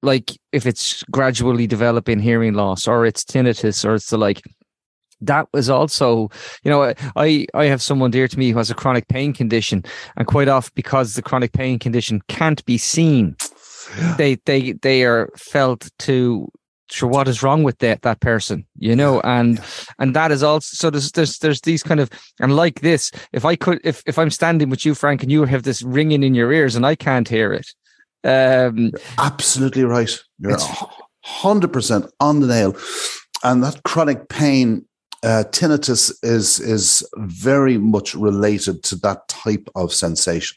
like 0.03 0.31
if 0.53 0.67
it's 0.67 1.03
gradually 1.05 1.67
developing 1.67 2.19
hearing 2.19 2.55
loss 2.55 2.87
or 2.87 3.05
it's 3.05 3.25
tinnitus 3.25 3.85
or 3.85 3.95
it's 3.95 4.11
the 4.11 4.19
like 4.19 4.43
that 5.21 5.49
was 5.53 5.69
also 5.69 6.31
you 6.63 6.71
know 6.71 6.95
i 7.17 7.47
i 7.55 7.65
have 7.65 7.83
someone 7.83 8.11
dear 8.11 8.29
to 8.29 8.39
me 8.39 8.51
who 8.51 8.59
has 8.59 8.71
a 8.71 8.75
chronic 8.75 9.09
pain 9.09 9.33
condition 9.33 9.85
and 10.17 10.27
quite 10.27 10.49
often 10.49 10.73
because 10.75 11.15
the 11.15 11.23
chronic 11.23 11.53
pain 11.53 11.79
condition 11.79 12.21
can't 12.29 12.65
be 12.65 12.79
seen 12.79 13.37
they 14.17 14.37
they 14.45 14.73
they 14.73 15.05
are 15.05 15.31
felt 15.37 15.91
to 15.99 16.49
sure 16.91 17.09
what 17.09 17.29
is 17.29 17.43
wrong 17.43 17.63
with 17.63 17.79
that 17.79 18.03
that 18.03 18.21
person 18.21 18.67
you 18.79 18.95
know 18.95 19.21
and 19.23 19.61
and 19.99 20.15
that 20.15 20.31
is 20.31 20.43
also 20.43 20.69
so 20.75 20.91
there's 20.91 21.13
there's 21.13 21.39
there's 21.39 21.61
these 21.63 21.83
kind 21.83 22.01
of 22.01 22.09
and 22.41 22.57
like 22.57 22.81
this 22.81 23.11
if 23.33 23.45
i 23.45 23.57
could 23.57 23.81
if 23.85 24.03
if 24.07 24.19
i'm 24.19 24.31
standing 24.31 24.71
with 24.71 24.87
you 24.87 24.95
frank 24.95 25.23
and 25.23 25.33
you 25.33 25.45
have 25.45 25.65
this 25.65 25.83
ringing 25.83 26.23
in 26.23 26.35
your 26.35 26.53
ears 26.53 26.77
and 26.77 26.87
i 26.87 26.95
can't 26.95 27.29
hear 27.29 27.53
it 27.53 27.67
um 28.25 28.93
absolutely 29.19 29.85
right. 29.85 30.11
You're 30.39 30.57
100% 31.27 32.11
on 32.21 32.41
the 32.41 32.47
nail. 32.47 32.77
And 33.45 33.63
that 33.63 33.83
chronic 33.85 34.29
pain 34.29 34.85
uh, 35.23 35.45
tinnitus 35.51 36.13
is 36.23 36.61
is 36.61 37.07
very 37.17 37.79
much 37.79 38.15
related 38.15 38.83
to 38.85 38.97
that 38.97 39.27
type 39.29 39.69
of 39.75 39.93
sensation, 39.93 40.57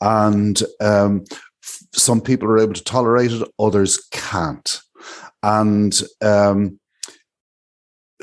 and 0.00 0.62
um, 0.80 1.24
f- 1.64 1.82
some 1.92 2.20
people 2.20 2.48
are 2.48 2.58
able 2.58 2.74
to 2.74 2.84
tolerate 2.84 3.32
it, 3.32 3.48
others 3.58 4.06
can't, 4.10 4.80
and 5.42 6.02
um, 6.20 6.79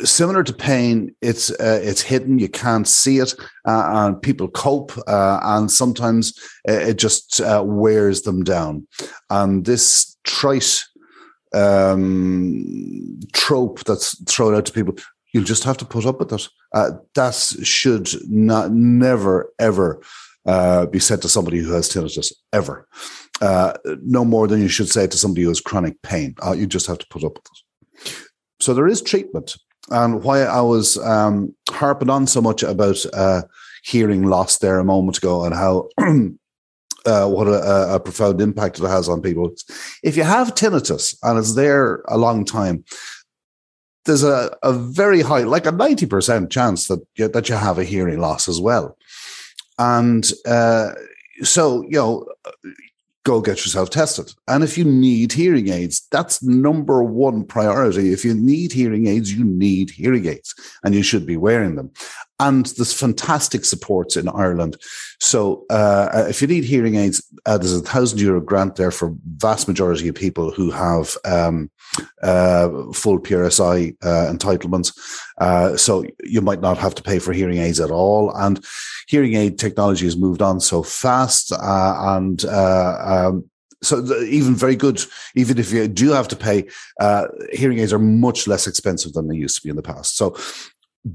similar 0.03 0.43
to 0.43 0.53
pain, 0.53 1.15
it's 1.21 1.51
uh, 1.51 1.79
it's 1.81 2.01
hidden. 2.01 2.39
You 2.39 2.49
can't 2.49 2.87
see 2.87 3.19
it, 3.19 3.33
uh, 3.65 3.89
and 3.93 4.21
people 4.21 4.47
cope, 4.47 4.97
uh, 5.07 5.39
and 5.43 5.71
sometimes 5.71 6.37
uh, 6.67 6.73
it 6.73 6.97
just 6.97 7.41
uh, 7.41 7.63
wears 7.65 8.23
them 8.23 8.43
down. 8.43 8.87
And 9.29 9.65
this 9.65 10.17
trite 10.23 10.83
um, 11.53 13.19
trope 13.33 13.83
that's 13.85 14.21
thrown 14.25 14.55
out 14.55 14.65
to 14.67 14.71
people: 14.71 14.95
You'll 15.33 15.43
just 15.43 15.63
have 15.63 15.77
to 15.77 15.85
put 15.85 16.05
up 16.05 16.19
with 16.19 16.33
it. 16.33 16.47
Uh, 16.73 16.91
that 17.15 17.35
should 17.63 18.09
not 18.29 18.71
never 18.71 19.51
ever 19.59 20.01
be 20.91 20.99
said 20.99 21.21
to 21.21 21.29
somebody 21.29 21.59
who 21.59 21.73
has 21.73 21.89
tinnitus 21.89 22.31
ever. 22.53 22.87
No 24.03 24.23
more 24.23 24.47
than 24.47 24.61
you 24.61 24.69
should 24.69 24.89
say 24.89 25.07
to 25.07 25.17
somebody 25.17 25.43
who 25.43 25.49
has 25.49 25.61
chronic 25.61 26.01
pain. 26.01 26.35
You 26.55 26.67
just 26.67 26.87
have 26.87 26.99
to 26.99 27.07
put 27.09 27.23
up 27.23 27.33
with 27.33 27.45
it. 27.45 28.27
So 28.59 28.73
there 28.73 28.87
is 28.87 29.01
treatment, 29.01 29.55
and 29.89 30.23
why 30.23 30.41
I 30.41 30.61
was 30.61 30.97
um, 30.97 31.55
harping 31.69 32.09
on 32.09 32.27
so 32.27 32.41
much 32.41 32.63
about 32.63 32.97
uh, 33.13 33.43
hearing 33.83 34.23
loss 34.23 34.57
there 34.57 34.79
a 34.79 34.83
moment 34.83 35.17
ago 35.17 35.45
and 35.45 35.53
how. 35.55 35.89
Uh, 37.05 37.25
what 37.25 37.47
a, 37.47 37.95
a, 37.95 37.99
profound 38.01 38.41
impact 38.41 38.79
it 38.79 38.85
has 38.85 39.07
on 39.07 39.21
people. 39.21 39.55
If 40.03 40.17
you 40.17 40.23
have 40.23 40.55
tinnitus 40.55 41.15
and 41.23 41.39
it's 41.39 41.55
there 41.55 42.03
a 42.09 42.17
long 42.17 42.43
time, 42.43 42.83
there's 44.03 44.23
a, 44.23 44.53
a 44.61 44.73
very 44.73 45.21
high, 45.21 45.43
like 45.43 45.65
a 45.65 45.71
90% 45.71 46.49
chance 46.49 46.87
that 46.87 46.99
you, 47.15 47.29
that 47.29 47.47
you 47.47 47.55
have 47.55 47.79
a 47.79 47.85
hearing 47.85 48.19
loss 48.19 48.49
as 48.49 48.59
well. 48.59 48.97
And 49.79 50.29
uh, 50.45 50.91
so, 51.43 51.83
you 51.83 51.97
know, 51.97 52.27
go 53.27 53.41
get 53.41 53.57
yourself 53.57 53.89
tested. 53.89 54.33
And 54.47 54.63
if 54.63 54.77
you 54.77 54.85
need 54.85 55.33
hearing 55.33 55.67
aids, 55.67 56.07
that's 56.11 56.41
number 56.41 57.03
one 57.03 57.43
priority. 57.43 58.13
If 58.13 58.23
you 58.23 58.33
need 58.33 58.71
hearing 58.71 59.07
aids, 59.07 59.33
you 59.33 59.43
need 59.43 59.89
hearing 59.89 60.25
aids 60.25 60.55
and 60.83 60.95
you 60.95 61.03
should 61.03 61.25
be 61.25 61.35
wearing 61.35 61.75
them. 61.75 61.91
And 62.39 62.67
there's 62.67 62.93
fantastic 62.93 63.65
supports 63.65 64.15
in 64.15 64.29
Ireland. 64.29 64.77
So 65.19 65.65
uh, 65.71 66.25
if 66.29 66.41
you 66.41 66.47
need 66.47 66.63
hearing 66.63 66.95
aids, 66.95 67.25
uh, 67.47 67.57
there's 67.57 67.73
a 67.75 67.81
thousand 67.81 68.19
euro 68.19 68.41
grant 68.41 68.75
there 68.75 68.91
for 68.91 69.15
vast 69.37 69.67
majority 69.67 70.07
of 70.07 70.15
people 70.15 70.51
who 70.51 70.69
have 70.69 71.17
um, 71.25 71.71
uh, 72.21 72.69
full 72.93 73.19
PRSI 73.19 73.95
uh, 74.03 74.31
entitlements. 74.31 74.93
Uh, 75.39 75.75
so 75.77 76.05
you 76.23 76.41
might 76.41 76.61
not 76.61 76.77
have 76.77 76.93
to 76.95 77.03
pay 77.03 77.17
for 77.17 77.33
hearing 77.33 77.57
aids 77.57 77.79
at 77.79 77.91
all. 77.91 78.31
And 78.35 78.63
hearing 79.07 79.33
aid 79.33 79.57
technology 79.57 80.05
has 80.05 80.17
moved 80.17 80.41
on 80.41 80.59
so 80.59 80.83
fast, 80.83 81.51
uh, 81.51 81.95
and 81.99 82.45
um, 82.45 83.49
so 83.81 84.03
even 84.23 84.55
very 84.55 84.75
good. 84.75 85.01
Even 85.35 85.57
if 85.57 85.71
you 85.71 85.87
do 85.87 86.11
have 86.11 86.27
to 86.29 86.35
pay, 86.35 86.67
uh, 86.99 87.27
hearing 87.51 87.79
aids 87.79 87.93
are 87.93 87.99
much 87.99 88.47
less 88.47 88.67
expensive 88.67 89.13
than 89.13 89.27
they 89.27 89.35
used 89.35 89.55
to 89.57 89.63
be 89.63 89.69
in 89.69 89.75
the 89.75 89.81
past. 89.81 90.17
So 90.17 90.35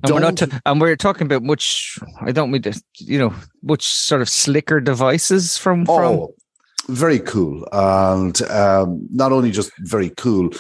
and 0.03 0.13
we're 0.13 0.21
not, 0.21 0.43
and 0.67 0.81
we're 0.81 0.97
talking 0.97 1.27
about 1.27 1.43
much. 1.43 1.99
I 2.21 2.33
don't 2.33 2.51
mean 2.51 2.63
to, 2.63 2.83
you 2.99 3.19
know, 3.19 3.35
much 3.63 3.87
sort 3.87 4.23
of 4.23 4.29
slicker 4.29 4.81
devices 4.81 5.59
from 5.59 5.85
oh, 5.89 5.97
from. 5.97 6.97
Very 6.97 7.21
cool, 7.21 7.67
and 7.73 8.41
um, 8.51 9.07
not 9.11 9.33
only 9.33 9.51
just 9.51 9.71
very 9.79 10.11
cool, 10.11 10.51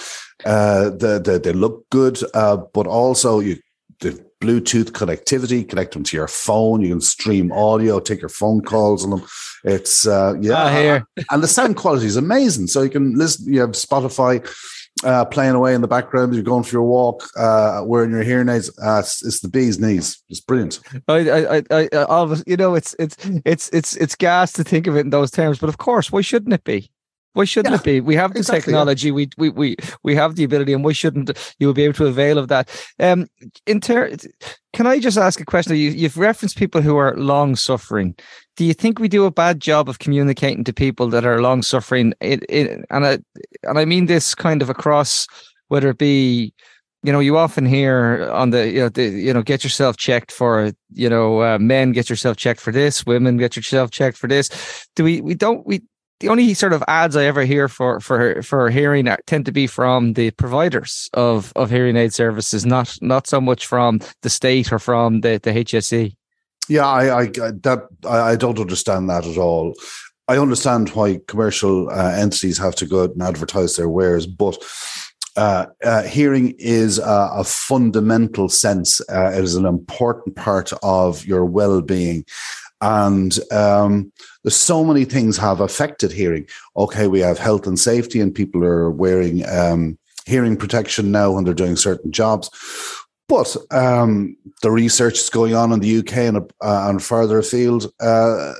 uh, 0.44 0.90
the, 0.90 1.20
the, 1.22 1.40
they 1.42 1.52
look 1.52 1.88
good, 1.90 2.18
uh, 2.34 2.58
but 2.72 2.86
also 2.86 3.40
you 3.40 3.56
the 4.00 4.24
Bluetooth 4.40 4.90
connectivity, 4.90 5.66
connect 5.66 5.94
them 5.94 6.02
to 6.02 6.16
your 6.16 6.28
phone. 6.28 6.82
You 6.82 6.88
can 6.88 7.00
stream 7.00 7.52
audio, 7.52 8.00
take 8.00 8.20
your 8.20 8.28
phone 8.28 8.60
calls 8.60 9.04
on 9.04 9.10
them. 9.10 9.22
It's 9.64 10.06
uh, 10.06 10.34
yeah, 10.40 10.64
ah, 10.64 10.68
here. 10.68 11.06
and 11.30 11.42
the 11.42 11.48
sound 11.48 11.76
quality 11.76 12.06
is 12.06 12.16
amazing. 12.16 12.66
So 12.66 12.82
you 12.82 12.90
can 12.90 13.14
listen. 13.14 13.52
You 13.52 13.60
have 13.60 13.70
Spotify 13.70 14.44
uh, 15.02 15.24
playing 15.24 15.54
away 15.54 15.74
in 15.74 15.80
the 15.80 15.88
background. 15.88 16.34
You're 16.34 16.42
going 16.44 16.62
for 16.62 16.76
your 16.76 16.84
walk, 16.84 17.28
uh, 17.36 17.82
wearing 17.84 18.10
your 18.10 18.22
hearing 18.22 18.48
aids. 18.48 18.70
Uh, 18.78 19.00
it's, 19.00 19.24
it's, 19.24 19.40
the 19.40 19.48
bee's 19.48 19.80
knees. 19.80 20.22
It's 20.28 20.40
brilliant. 20.40 20.80
I, 21.08 21.30
I, 21.30 21.62
I, 21.70 21.88
I, 21.92 22.36
you 22.46 22.56
know, 22.56 22.74
it's, 22.74 22.94
it's, 22.98 23.16
it's, 23.44 23.68
it's, 23.70 23.96
it's 23.96 24.14
gas 24.14 24.52
to 24.52 24.64
think 24.64 24.86
of 24.86 24.96
it 24.96 25.00
in 25.00 25.10
those 25.10 25.30
terms, 25.30 25.58
but 25.58 25.68
of 25.68 25.78
course, 25.78 26.12
why 26.12 26.20
shouldn't 26.20 26.54
it 26.54 26.64
be? 26.64 26.91
Why 27.34 27.44
shouldn't 27.44 27.72
yeah, 27.72 27.78
it 27.78 27.84
be? 27.84 28.00
We 28.00 28.14
have 28.16 28.32
the 28.32 28.40
exactly, 28.40 28.72
technology. 28.72 29.08
Yeah. 29.08 29.14
We, 29.14 29.30
we 29.38 29.48
we 29.50 29.76
we 30.02 30.14
have 30.14 30.36
the 30.36 30.44
ability, 30.44 30.72
and 30.72 30.84
why 30.84 30.92
shouldn't 30.92 31.30
you 31.58 31.66
will 31.66 31.74
be 31.74 31.84
able 31.84 31.94
to 31.94 32.06
avail 32.06 32.38
of 32.38 32.48
that? 32.48 32.68
Um, 33.00 33.26
in 33.66 33.80
ter- 33.80 34.16
can 34.72 34.86
I 34.86 34.98
just 34.98 35.16
ask 35.16 35.40
a 35.40 35.44
question? 35.44 35.76
You, 35.76 35.90
you've 35.90 36.18
referenced 36.18 36.58
people 36.58 36.82
who 36.82 36.96
are 36.96 37.16
long 37.16 37.56
suffering. 37.56 38.14
Do 38.56 38.64
you 38.64 38.74
think 38.74 38.98
we 38.98 39.08
do 39.08 39.24
a 39.24 39.30
bad 39.30 39.60
job 39.60 39.88
of 39.88 39.98
communicating 39.98 40.64
to 40.64 40.72
people 40.74 41.08
that 41.08 41.24
are 41.24 41.40
long 41.40 41.62
suffering? 41.62 42.12
It, 42.20 42.44
it, 42.50 42.84
and 42.90 43.06
I 43.06 43.18
and 43.62 43.78
I 43.78 43.86
mean 43.86 44.06
this 44.06 44.34
kind 44.34 44.60
of 44.60 44.68
across 44.68 45.26
whether 45.68 45.88
it 45.88 45.98
be 45.98 46.52
you 47.04 47.12
know, 47.12 47.18
you 47.18 47.36
often 47.36 47.66
hear 47.66 48.30
on 48.32 48.50
the, 48.50 48.70
you 48.70 48.80
know, 48.80 48.88
the, 48.88 49.04
you 49.04 49.32
know, 49.32 49.42
get 49.42 49.64
yourself 49.64 49.96
checked 49.96 50.30
for, 50.30 50.72
you 50.92 51.08
know, 51.08 51.42
uh, 51.42 51.58
men 51.58 51.90
get 51.90 52.08
yourself 52.08 52.36
checked 52.36 52.60
for 52.60 52.70
this, 52.70 53.04
women 53.04 53.36
get 53.36 53.56
yourself 53.56 53.90
checked 53.90 54.16
for 54.16 54.28
this. 54.28 54.86
Do 54.94 55.02
we, 55.02 55.20
we 55.20 55.34
don't, 55.34 55.66
we, 55.66 55.82
the 56.22 56.28
only 56.28 56.54
sort 56.54 56.72
of 56.72 56.82
ads 56.88 57.16
I 57.16 57.24
ever 57.24 57.44
hear 57.44 57.68
for 57.68 58.00
for 58.00 58.42
for 58.42 58.70
hearing 58.70 59.08
tend 59.26 59.44
to 59.46 59.52
be 59.52 59.66
from 59.66 60.14
the 60.14 60.30
providers 60.30 61.10
of 61.12 61.52
of 61.56 61.68
hearing 61.68 61.96
aid 61.96 62.14
services, 62.14 62.64
not 62.64 62.96
not 63.02 63.26
so 63.26 63.40
much 63.40 63.66
from 63.66 64.00
the 64.22 64.30
state 64.30 64.72
or 64.72 64.78
from 64.78 65.20
the 65.20 65.38
the 65.42 65.50
HSE. 65.50 66.14
Yeah, 66.68 66.86
I, 66.86 67.22
I 67.22 67.26
that 67.26 67.88
I 68.08 68.36
don't 68.36 68.58
understand 68.58 69.10
that 69.10 69.26
at 69.26 69.36
all. 69.36 69.74
I 70.28 70.38
understand 70.38 70.90
why 70.90 71.20
commercial 71.26 71.90
uh, 71.90 72.12
entities 72.16 72.56
have 72.58 72.76
to 72.76 72.86
go 72.86 73.02
out 73.02 73.10
and 73.10 73.22
advertise 73.22 73.76
their 73.76 73.88
wares, 73.88 74.26
but 74.26 74.56
uh, 75.36 75.66
uh, 75.82 76.02
hearing 76.02 76.54
is 76.58 76.98
a, 76.98 77.30
a 77.34 77.44
fundamental 77.44 78.48
sense. 78.48 79.00
Uh, 79.10 79.32
it 79.34 79.42
is 79.42 79.56
an 79.56 79.66
important 79.66 80.36
part 80.36 80.72
of 80.82 81.24
your 81.24 81.44
well-being, 81.44 82.24
and 82.82 83.38
um, 83.52 84.12
there's 84.42 84.56
so 84.56 84.84
many 84.84 85.04
things 85.04 85.38
have 85.38 85.60
affected 85.60 86.12
hearing. 86.12 86.46
Okay, 86.76 87.06
we 87.06 87.20
have 87.20 87.38
health 87.38 87.66
and 87.66 87.78
safety, 87.78 88.20
and 88.20 88.34
people 88.34 88.62
are 88.64 88.90
wearing 88.90 89.48
um, 89.48 89.96
hearing 90.26 90.56
protection 90.56 91.12
now 91.12 91.30
when 91.30 91.44
they're 91.44 91.54
doing 91.54 91.76
certain 91.76 92.10
jobs. 92.12 92.50
But 93.28 93.56
um, 93.70 94.36
the 94.62 94.70
research 94.70 95.18
is 95.18 95.30
going 95.30 95.54
on 95.54 95.72
in 95.72 95.80
the 95.80 95.98
UK 95.98 96.16
and, 96.16 96.36
uh, 96.36 96.88
and 96.88 97.02
further 97.02 97.38
afield. 97.38 97.90
Uh, 98.00 98.52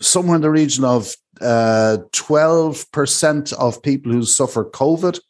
somewhere 0.00 0.36
in 0.36 0.42
the 0.42 0.50
region 0.50 0.84
of 0.84 1.14
uh, 1.40 1.98
12% 2.12 3.52
of 3.52 3.82
people 3.82 4.10
who 4.10 4.24
suffer 4.24 4.64
COVID, 4.64 5.20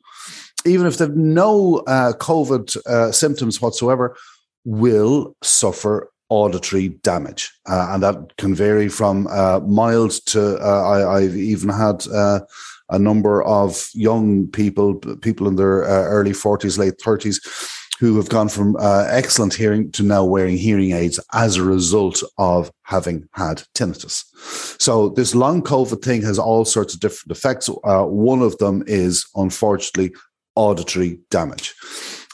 even 0.64 0.86
if 0.86 0.98
they've 0.98 1.10
no 1.10 1.78
uh, 1.88 2.12
COVID 2.12 2.76
uh, 2.86 3.12
symptoms 3.12 3.60
whatsoever, 3.60 4.16
will 4.64 5.36
suffer 5.42 6.10
auditory 6.28 6.88
damage, 7.02 7.52
uh, 7.68 7.90
and 7.90 8.02
that 8.02 8.36
can 8.36 8.54
vary 8.54 8.88
from 8.88 9.26
uh, 9.28 9.60
mild 9.60 10.10
to 10.26 10.56
uh, 10.58 11.06
I, 11.08 11.22
have 11.22 11.36
even 11.36 11.68
had 11.68 12.06
uh, 12.08 12.40
a 12.88 12.98
number 12.98 13.42
of 13.44 13.88
young 13.94 14.48
people, 14.48 14.94
people 15.20 15.48
in 15.48 15.56
their 15.56 15.84
uh, 15.84 16.04
early 16.04 16.32
forties, 16.32 16.78
late 16.78 17.00
thirties, 17.00 17.40
who 18.00 18.16
have 18.16 18.28
gone 18.28 18.48
from 18.48 18.76
excellent 18.80 19.54
hearing 19.54 19.90
to 19.92 20.02
now 20.02 20.24
wearing 20.24 20.58
hearing 20.58 20.92
aids 20.92 21.20
as 21.32 21.56
a 21.56 21.62
result 21.62 22.22
of 22.38 22.70
having 22.82 23.28
had 23.32 23.62
tinnitus. 23.74 24.24
So 24.80 25.10
this 25.10 25.34
long 25.34 25.62
COVID 25.62 26.02
thing 26.02 26.22
has 26.22 26.38
all 26.38 26.64
sorts 26.64 26.94
of 26.94 27.00
different 27.00 27.36
effects. 27.36 27.68
one 27.68 28.42
of 28.42 28.58
them 28.58 28.82
is 28.86 29.26
unfortunately 29.34 30.14
auditory 30.56 31.20
damage. 31.30 31.74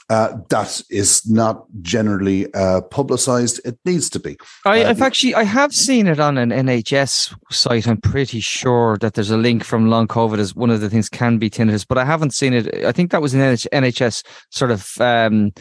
Uh, 0.09 0.37
that 0.49 0.81
is 0.89 1.27
not 1.29 1.65
generally 1.81 2.53
uh, 2.53 2.81
publicized. 2.81 3.61
It 3.65 3.77
needs 3.85 4.09
to 4.11 4.19
be. 4.19 4.37
I, 4.65 4.83
Uh, 4.83 4.87
have 4.87 5.01
actually 5.01 5.35
I 5.35 5.43
have 5.43 5.73
seen 5.73 6.07
it 6.07 6.19
on 6.19 6.37
an 6.37 6.49
NHS 6.49 7.33
site. 7.51 7.87
I'm 7.87 8.01
pretty 8.01 8.39
sure 8.39 8.97
that 8.97 9.13
there's 9.13 9.31
a 9.31 9.37
link 9.37 9.63
from 9.63 9.89
long 9.89 10.07
COVID 10.07 10.39
as 10.39 10.55
one 10.55 10.69
of 10.69 10.81
the 10.81 10.89
things 10.89 11.09
can 11.09 11.37
be 11.37 11.49
tinnitus, 11.49 11.85
but 11.87 11.97
I 11.97 12.05
haven't 12.05 12.33
seen 12.33 12.53
it. 12.53 12.85
I 12.85 12.91
think 12.91 13.11
that 13.11 13.21
was 13.21 13.33
an 13.33 13.41
NHS 13.41 14.23
sort 14.49 14.71
of 14.71 14.99
um, 14.99 15.51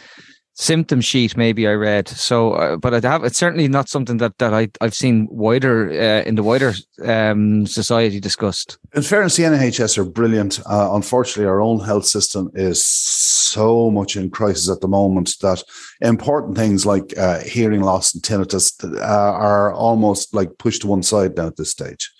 symptom 0.54 1.00
sheet. 1.00 1.36
Maybe 1.36 1.66
I 1.66 1.72
read. 1.72 2.08
So, 2.08 2.52
uh, 2.52 2.76
but 2.76 2.94
I 2.94 3.08
have. 3.08 3.24
It's 3.24 3.38
certainly 3.38 3.68
not 3.68 3.88
something 3.88 4.18
that 4.18 4.38
that 4.38 4.54
I 4.54 4.68
I've 4.80 4.94
seen 4.94 5.28
wider 5.30 5.90
uh, 5.90 6.22
in 6.28 6.34
the 6.34 6.42
wider 6.42 6.74
um, 7.04 7.66
society 7.66 8.20
discussed. 8.20 8.78
In 8.94 9.02
fairness, 9.02 9.36
the 9.36 9.44
NHS 9.44 9.98
are 9.98 10.04
brilliant. 10.04 10.60
Uh, 10.66 10.90
unfortunately, 10.92 11.46
our 11.46 11.60
own 11.60 11.80
health 11.80 12.06
system 12.06 12.50
is 12.54 12.84
so 12.84 13.90
much 13.90 14.16
in 14.16 14.30
crisis 14.30 14.70
at 14.70 14.80
the 14.80 14.88
moment 14.88 15.36
that 15.40 15.62
important 16.00 16.56
things 16.56 16.86
like 16.86 17.16
uh, 17.18 17.40
hearing 17.40 17.82
loss 17.82 18.14
and 18.14 18.22
tinnitus 18.22 18.82
uh, 18.84 19.02
are 19.02 19.72
almost 19.74 20.34
like 20.34 20.58
pushed 20.58 20.82
to 20.82 20.88
one 20.88 21.02
side 21.02 21.36
now 21.36 21.46
at 21.46 21.56
this 21.56 21.70
stage. 21.70 22.10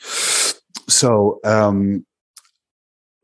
So, 0.88 1.40
um, 1.44 2.04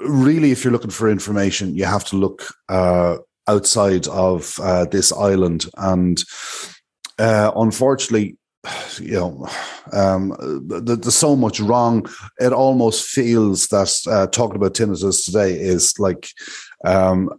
really, 0.01 0.53
if 0.53 0.65
you're 0.65 0.73
looking 0.73 0.91
for 0.91 1.11
information, 1.11 1.75
you 1.75 1.85
have 1.85 2.05
to 2.07 2.17
look 2.17 2.47
uh, 2.69 3.19
outside 3.49 4.07
of 4.09 4.59
uh, 4.63 4.85
this 4.87 5.11
island. 5.13 5.67
And 5.77 6.23
uh, 7.19 7.51
unfortunately, 7.57 8.37
you 9.01 9.13
know, 9.13 9.49
um, 9.93 10.37
th- 10.69 11.01
there's 11.01 11.15
so 11.15 11.35
much 11.35 11.59
wrong. 11.61 12.07
It 12.39 12.53
almost 12.53 13.09
feels 13.09 13.69
that 13.69 13.97
uh, 14.07 14.27
talking 14.29 14.57
about 14.57 14.75
tinnitus 14.75 15.25
today 15.25 15.55
is 15.59 15.99
like 15.99 16.29
um, 16.85 17.31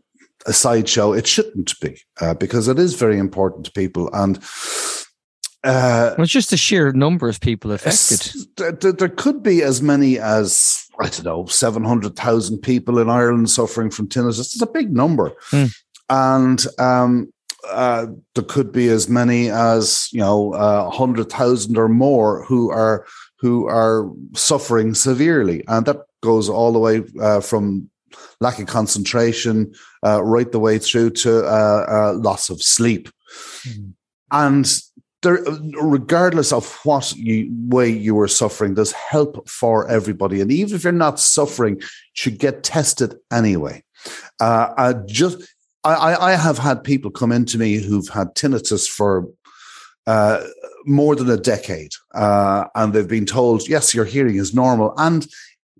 a 0.47 0.53
sideshow. 0.53 1.13
It 1.13 1.27
shouldn't 1.27 1.79
be 1.79 2.01
uh, 2.19 2.33
because 2.33 2.67
it 2.67 2.79
is 2.79 2.95
very 2.95 3.19
important 3.19 3.65
to 3.65 3.71
people. 3.71 4.09
And 4.13 4.37
uh, 5.63 6.15
Well, 6.17 6.23
it's 6.23 6.31
just 6.31 6.49
the 6.49 6.57
sheer 6.57 6.91
number 6.93 7.27
of 7.29 7.41
people 7.41 7.71
affected. 7.71 8.33
there, 8.57 8.91
there- 8.93 9.09
could 9.09 9.43
be 9.43 9.61
as 9.61 9.81
many 9.81 10.17
as 10.17 10.85
I 11.01 11.09
don't 11.09 11.23
know, 11.25 11.45
seven 11.45 11.83
hundred 11.83 12.15
thousand 12.15 12.59
people 12.59 12.99
in 12.99 13.09
Ireland 13.09 13.49
suffering 13.49 13.89
from 13.91 14.07
tinnitus. 14.07 14.39
It's 14.39 14.61
a 14.61 14.65
big 14.67 14.93
number, 14.93 15.31
Hmm. 15.49 15.65
And 16.09 16.65
um, 16.77 17.31
uh, 17.69 18.07
there 18.35 18.43
could 18.43 18.71
be 18.71 18.87
as 18.89 19.09
many 19.09 19.49
as 19.49 20.09
you 20.11 20.19
know, 20.19 20.53
uh, 20.53 20.89
hundred 20.89 21.29
thousand 21.29 21.77
or 21.77 21.89
more 21.89 22.43
who 22.45 22.71
are 22.71 23.05
who 23.39 23.67
are 23.67 24.09
suffering 24.33 24.93
severely, 24.93 25.63
and 25.67 25.85
that 25.85 25.97
goes 26.21 26.49
all 26.49 26.71
the 26.73 26.79
way 26.79 27.03
uh, 27.21 27.39
from 27.41 27.89
lack 28.41 28.59
of 28.59 28.67
concentration 28.67 29.73
uh, 30.05 30.21
right 30.23 30.51
the 30.51 30.59
way 30.59 30.79
through 30.79 31.09
to 31.11 31.45
uh, 31.45 31.85
uh, 31.89 32.13
loss 32.17 32.49
of 32.49 32.61
sleep, 32.61 33.09
Mhm. 33.65 33.93
and 34.31 34.81
there, 35.21 35.43
regardless 35.81 36.53
of 36.53 36.79
what 36.85 37.13
you, 37.15 37.49
way 37.67 37.89
you 37.89 38.15
were 38.15 38.27
suffering, 38.29 38.73
there's 38.75 38.93
help 38.93 39.49
for 39.49 39.85
everybody. 39.89 40.39
And 40.39 40.49
even 40.51 40.75
if 40.75 40.83
you're 40.83 40.93
not 40.93 41.19
suffering, 41.19 41.75
you 41.75 41.87
should 42.13 42.39
get 42.39 42.63
tested 42.63 43.15
anyway. 43.29 43.83
Uh, 44.39 44.69
I 44.77 44.93
just, 44.93 45.45
I, 45.83 46.31
I 46.31 46.35
have 46.35 46.57
had 46.57 46.83
people 46.83 47.09
come 47.09 47.31
into 47.31 47.57
me 47.57 47.77
who've 47.77 48.09
had 48.09 48.35
tinnitus 48.35 48.87
for 48.87 49.27
uh, 50.05 50.43
more 50.85 51.15
than 51.15 51.29
a 51.29 51.37
decade, 51.37 51.91
uh, 52.15 52.65
and 52.75 52.93
they've 52.93 53.07
been 53.07 53.25
told, 53.25 53.67
yes, 53.67 53.93
your 53.93 54.05
hearing 54.05 54.35
is 54.35 54.53
normal, 54.53 54.93
and 54.97 55.27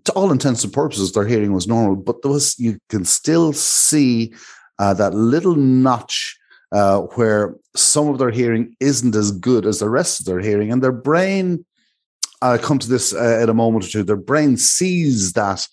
to 0.04 0.12
all 0.12 0.32
intents 0.32 0.64
and 0.64 0.72
purposes, 0.72 1.12
their 1.12 1.26
hearing 1.26 1.52
was 1.52 1.68
normal, 1.68 1.96
but 1.96 2.22
there 2.22 2.32
was 2.32 2.58
you 2.58 2.78
can 2.88 3.04
still 3.04 3.52
see 3.52 4.32
uh, 4.78 4.94
that 4.94 5.14
little 5.14 5.56
notch 5.56 6.38
uh, 6.72 7.00
where 7.00 7.54
some 7.76 8.08
of 8.08 8.18
their 8.18 8.30
hearing 8.30 8.74
isn't 8.80 9.14
as 9.14 9.32
good 9.32 9.66
as 9.66 9.80
the 9.80 9.90
rest 9.90 10.20
of 10.20 10.26
their 10.26 10.40
hearing, 10.40 10.72
and 10.72 10.82
their 10.82 10.92
brain. 10.92 11.64
I'll 12.42 12.58
come 12.58 12.78
to 12.78 12.88
this 12.88 13.12
uh, 13.12 13.40
in 13.42 13.50
a 13.50 13.54
moment 13.54 13.84
or 13.84 13.88
two. 13.88 14.02
Their 14.02 14.16
brain 14.16 14.56
sees 14.56 15.34
that, 15.34 15.68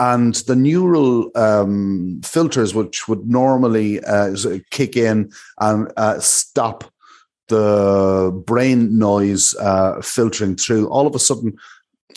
and 0.00 0.34
the 0.46 0.56
neural 0.56 1.30
um, 1.34 2.20
filters, 2.24 2.74
which 2.74 3.08
would 3.08 3.28
normally 3.28 4.02
uh, 4.04 4.34
kick 4.70 4.96
in 4.96 5.32
and 5.60 5.92
uh, 5.96 6.20
stop 6.20 6.84
the 7.48 8.42
brain 8.46 8.98
noise 8.98 9.54
uh, 9.56 10.00
filtering 10.02 10.54
through, 10.56 10.88
all 10.88 11.06
of 11.06 11.14
a 11.14 11.18
sudden 11.18 11.56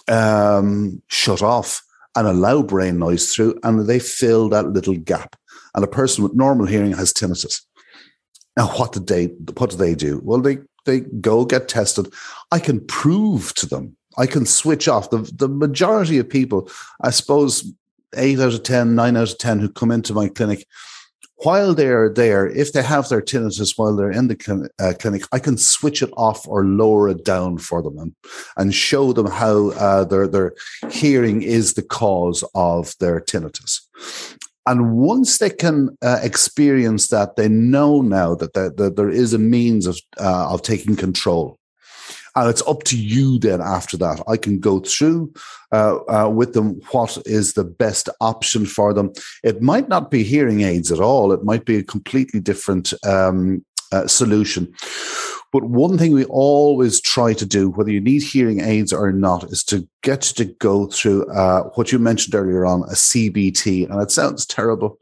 um, 0.07 1.01
shut 1.07 1.41
off 1.41 1.81
and 2.15 2.27
allow 2.27 2.61
brain 2.61 2.99
noise 2.99 3.33
through, 3.33 3.57
and 3.63 3.87
they 3.87 3.99
fill 3.99 4.49
that 4.49 4.67
little 4.67 4.97
gap. 4.97 5.35
And 5.73 5.83
a 5.83 5.87
person 5.87 6.23
with 6.23 6.33
normal 6.33 6.65
hearing 6.65 6.91
has 6.93 7.13
tinnitus. 7.13 7.61
Now, 8.57 8.67
what 8.67 8.91
did 8.91 9.07
they? 9.07 9.27
What 9.57 9.69
do 9.69 9.77
they 9.77 9.95
do? 9.95 10.19
Well, 10.23 10.41
they 10.41 10.59
they 10.85 10.99
go 10.99 11.45
get 11.45 11.69
tested. 11.69 12.13
I 12.51 12.59
can 12.59 12.85
prove 12.85 13.53
to 13.55 13.65
them. 13.65 13.95
I 14.17 14.25
can 14.25 14.45
switch 14.45 14.87
off 14.87 15.09
the 15.09 15.19
the 15.35 15.49
majority 15.49 16.19
of 16.19 16.29
people. 16.29 16.69
I 17.01 17.11
suppose 17.11 17.71
eight 18.15 18.39
out 18.39 18.53
of 18.53 18.63
ten, 18.63 18.95
nine 18.95 19.17
out 19.17 19.31
of 19.31 19.37
ten 19.37 19.59
who 19.59 19.69
come 19.69 19.91
into 19.91 20.13
my 20.13 20.29
clinic. 20.29 20.67
While 21.43 21.73
they're 21.73 22.13
there, 22.13 22.47
if 22.47 22.71
they 22.71 22.83
have 22.83 23.09
their 23.09 23.21
tinnitus 23.21 23.75
while 23.75 23.95
they're 23.95 24.11
in 24.11 24.27
the 24.27 24.69
uh, 24.79 24.93
clinic, 24.99 25.23
I 25.31 25.39
can 25.39 25.57
switch 25.57 26.03
it 26.03 26.11
off 26.15 26.47
or 26.47 26.63
lower 26.63 27.09
it 27.09 27.25
down 27.25 27.57
for 27.57 27.81
them 27.81 27.97
and, 27.97 28.15
and 28.57 28.75
show 28.75 29.11
them 29.11 29.25
how 29.25 29.71
uh, 29.71 30.03
their 30.03 30.27
their 30.27 30.53
hearing 30.91 31.41
is 31.41 31.73
the 31.73 31.81
cause 31.81 32.43
of 32.53 32.95
their 32.99 33.19
tinnitus. 33.19 33.81
And 34.67 34.93
once 34.93 35.39
they 35.39 35.49
can 35.49 35.97
uh, 36.03 36.19
experience 36.21 37.07
that, 37.07 37.35
they 37.35 37.49
know 37.49 38.01
now 38.01 38.35
that, 38.35 38.53
that, 38.53 38.77
that 38.77 38.95
there 38.95 39.09
is 39.09 39.33
a 39.33 39.39
means 39.39 39.87
of 39.87 39.99
uh, 40.19 40.53
of 40.53 40.61
taking 40.61 40.95
control. 40.95 41.57
And 42.35 42.49
it's 42.49 42.65
up 42.67 42.83
to 42.83 42.97
you 42.97 43.39
then 43.39 43.61
after 43.61 43.97
that. 43.97 44.23
I 44.27 44.37
can 44.37 44.59
go 44.59 44.79
through 44.79 45.33
uh, 45.71 45.97
uh, 46.07 46.29
with 46.29 46.53
them 46.53 46.79
what 46.91 47.17
is 47.25 47.53
the 47.53 47.63
best 47.63 48.09
option 48.21 48.65
for 48.65 48.93
them. 48.93 49.11
It 49.43 49.61
might 49.61 49.89
not 49.89 50.11
be 50.11 50.23
hearing 50.23 50.61
aids 50.61 50.91
at 50.91 50.99
all, 50.99 51.31
it 51.31 51.43
might 51.43 51.65
be 51.65 51.77
a 51.77 51.83
completely 51.83 52.39
different 52.39 52.93
um, 53.05 53.65
uh, 53.91 54.07
solution. 54.07 54.73
But 55.51 55.65
one 55.65 55.97
thing 55.97 56.13
we 56.13 56.23
always 56.25 57.01
try 57.01 57.33
to 57.33 57.45
do, 57.45 57.69
whether 57.71 57.91
you 57.91 57.99
need 57.99 58.23
hearing 58.23 58.61
aids 58.61 58.93
or 58.93 59.11
not, 59.11 59.43
is 59.51 59.65
to 59.65 59.87
get 60.01 60.29
you 60.29 60.45
to 60.45 60.53
go 60.53 60.87
through 60.87 61.25
uh, 61.25 61.63
what 61.75 61.91
you 61.91 61.99
mentioned 61.99 62.35
earlier 62.35 62.65
on 62.65 62.83
a 62.83 62.93
CBT. 62.93 63.89
And 63.89 64.01
it 64.01 64.11
sounds 64.11 64.45
terrible, 64.45 64.97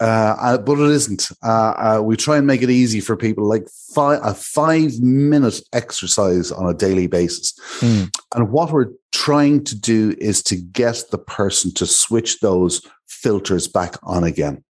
uh, 0.00 0.36
uh, 0.38 0.58
but 0.58 0.78
it 0.78 0.90
isn't. 0.90 1.28
Uh, 1.42 1.96
uh, 1.98 2.02
we 2.02 2.16
try 2.16 2.36
and 2.36 2.46
make 2.46 2.62
it 2.62 2.70
easy 2.70 3.00
for 3.00 3.16
people, 3.16 3.44
like 3.44 3.66
five, 3.94 4.20
a 4.22 4.34
five 4.34 5.00
minute 5.00 5.60
exercise 5.72 6.52
on 6.52 6.68
a 6.68 6.74
daily 6.74 7.06
basis. 7.06 7.54
Mm. 7.80 8.14
And 8.34 8.50
what 8.50 8.72
we're 8.72 8.90
trying 9.12 9.64
to 9.64 9.78
do 9.78 10.14
is 10.18 10.42
to 10.44 10.56
get 10.56 11.02
the 11.10 11.18
person 11.18 11.72
to 11.74 11.86
switch 11.86 12.40
those 12.40 12.82
filters 13.08 13.68
back 13.68 13.96
on 14.02 14.22
again. 14.24 14.62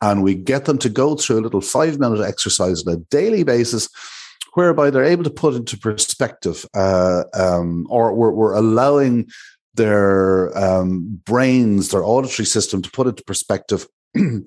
And 0.00 0.22
we 0.22 0.34
get 0.34 0.64
them 0.64 0.78
to 0.78 0.88
go 0.88 1.16
through 1.16 1.40
a 1.40 1.42
little 1.42 1.60
five 1.60 1.98
minute 1.98 2.20
exercise 2.20 2.86
on 2.86 2.94
a 2.94 2.98
daily 3.10 3.42
basis 3.42 3.88
whereby 4.54 4.90
they're 4.90 5.04
able 5.04 5.24
to 5.24 5.30
put 5.30 5.54
into 5.54 5.78
perspective, 5.78 6.66
uh, 6.74 7.24
um, 7.34 7.86
or 7.88 8.14
we're, 8.14 8.30
we're, 8.30 8.52
allowing 8.52 9.26
their 9.74 10.56
um, 10.58 11.20
brains, 11.24 11.88
their 11.88 12.04
auditory 12.04 12.44
system, 12.44 12.82
to 12.82 12.90
put 12.90 13.06
into 13.06 13.24
perspective 13.24 13.86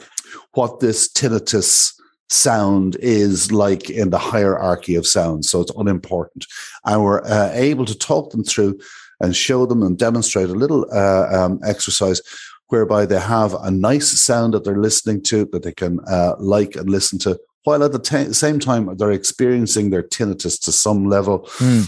what 0.54 0.80
this 0.80 1.12
tinnitus 1.12 1.94
sound 2.30 2.98
is 3.00 3.52
like 3.52 3.90
in 3.90 4.10
the 4.10 4.18
hierarchy 4.18 4.96
of 4.96 5.06
sounds. 5.06 5.50
So 5.50 5.62
it's 5.62 5.72
unimportant, 5.78 6.46
and 6.86 7.04
we're 7.04 7.24
uh, 7.24 7.52
able 7.54 7.86
to 7.86 7.98
talk 7.98 8.32
them 8.32 8.44
through 8.44 8.80
and 9.20 9.36
show 9.36 9.66
them 9.66 9.82
and 9.82 9.98
demonstrate 9.98 10.50
a 10.50 10.54
little 10.54 10.86
uh, 10.92 11.28
um, 11.32 11.60
exercise 11.64 12.22
whereby 12.68 13.06
they 13.06 13.20
have 13.20 13.54
a 13.54 13.72
nice 13.72 14.10
sound 14.20 14.54
that 14.54 14.64
they're 14.64 14.82
listening 14.82 15.22
to 15.22 15.46
that 15.52 15.64
they 15.64 15.72
can 15.72 16.00
uh, 16.08 16.36
like 16.40 16.76
and 16.76 16.90
listen 16.90 17.20
to 17.20 17.40
while 17.66 17.84
at 17.84 17.92
the 17.92 18.00
t- 18.00 18.32
same 18.32 18.60
time 18.60 18.96
they're 18.96 19.12
experiencing 19.12 19.90
their 19.90 20.04
tinnitus 20.04 20.62
to 20.62 20.72
some 20.72 21.10
level. 21.10 21.40
Mm. 21.58 21.88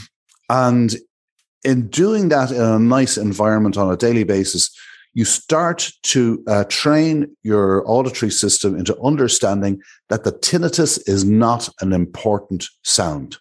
And 0.50 0.96
in 1.63 1.88
doing 1.88 2.30
that 2.30 2.52
in 2.52 2.62
a 2.62 2.80
nice 2.80 3.18
environment 3.18 3.78
on 3.78 3.92
a 3.92 3.98
daily 3.98 4.24
basis, 4.24 4.76
you 5.17 5.25
start 5.25 5.91
to 6.03 6.43
uh, 6.45 6.63
train 6.65 7.36
your 7.41 7.84
auditory 7.89 8.30
system 8.30 8.77
into 8.77 8.95
understanding 9.01 9.82
that 10.10 10.23
the 10.23 10.32
tinnitus 10.32 11.01
is 11.10 11.25
not 11.25 11.67
an 11.82 11.91
important 11.91 12.67
sound. 12.84 13.38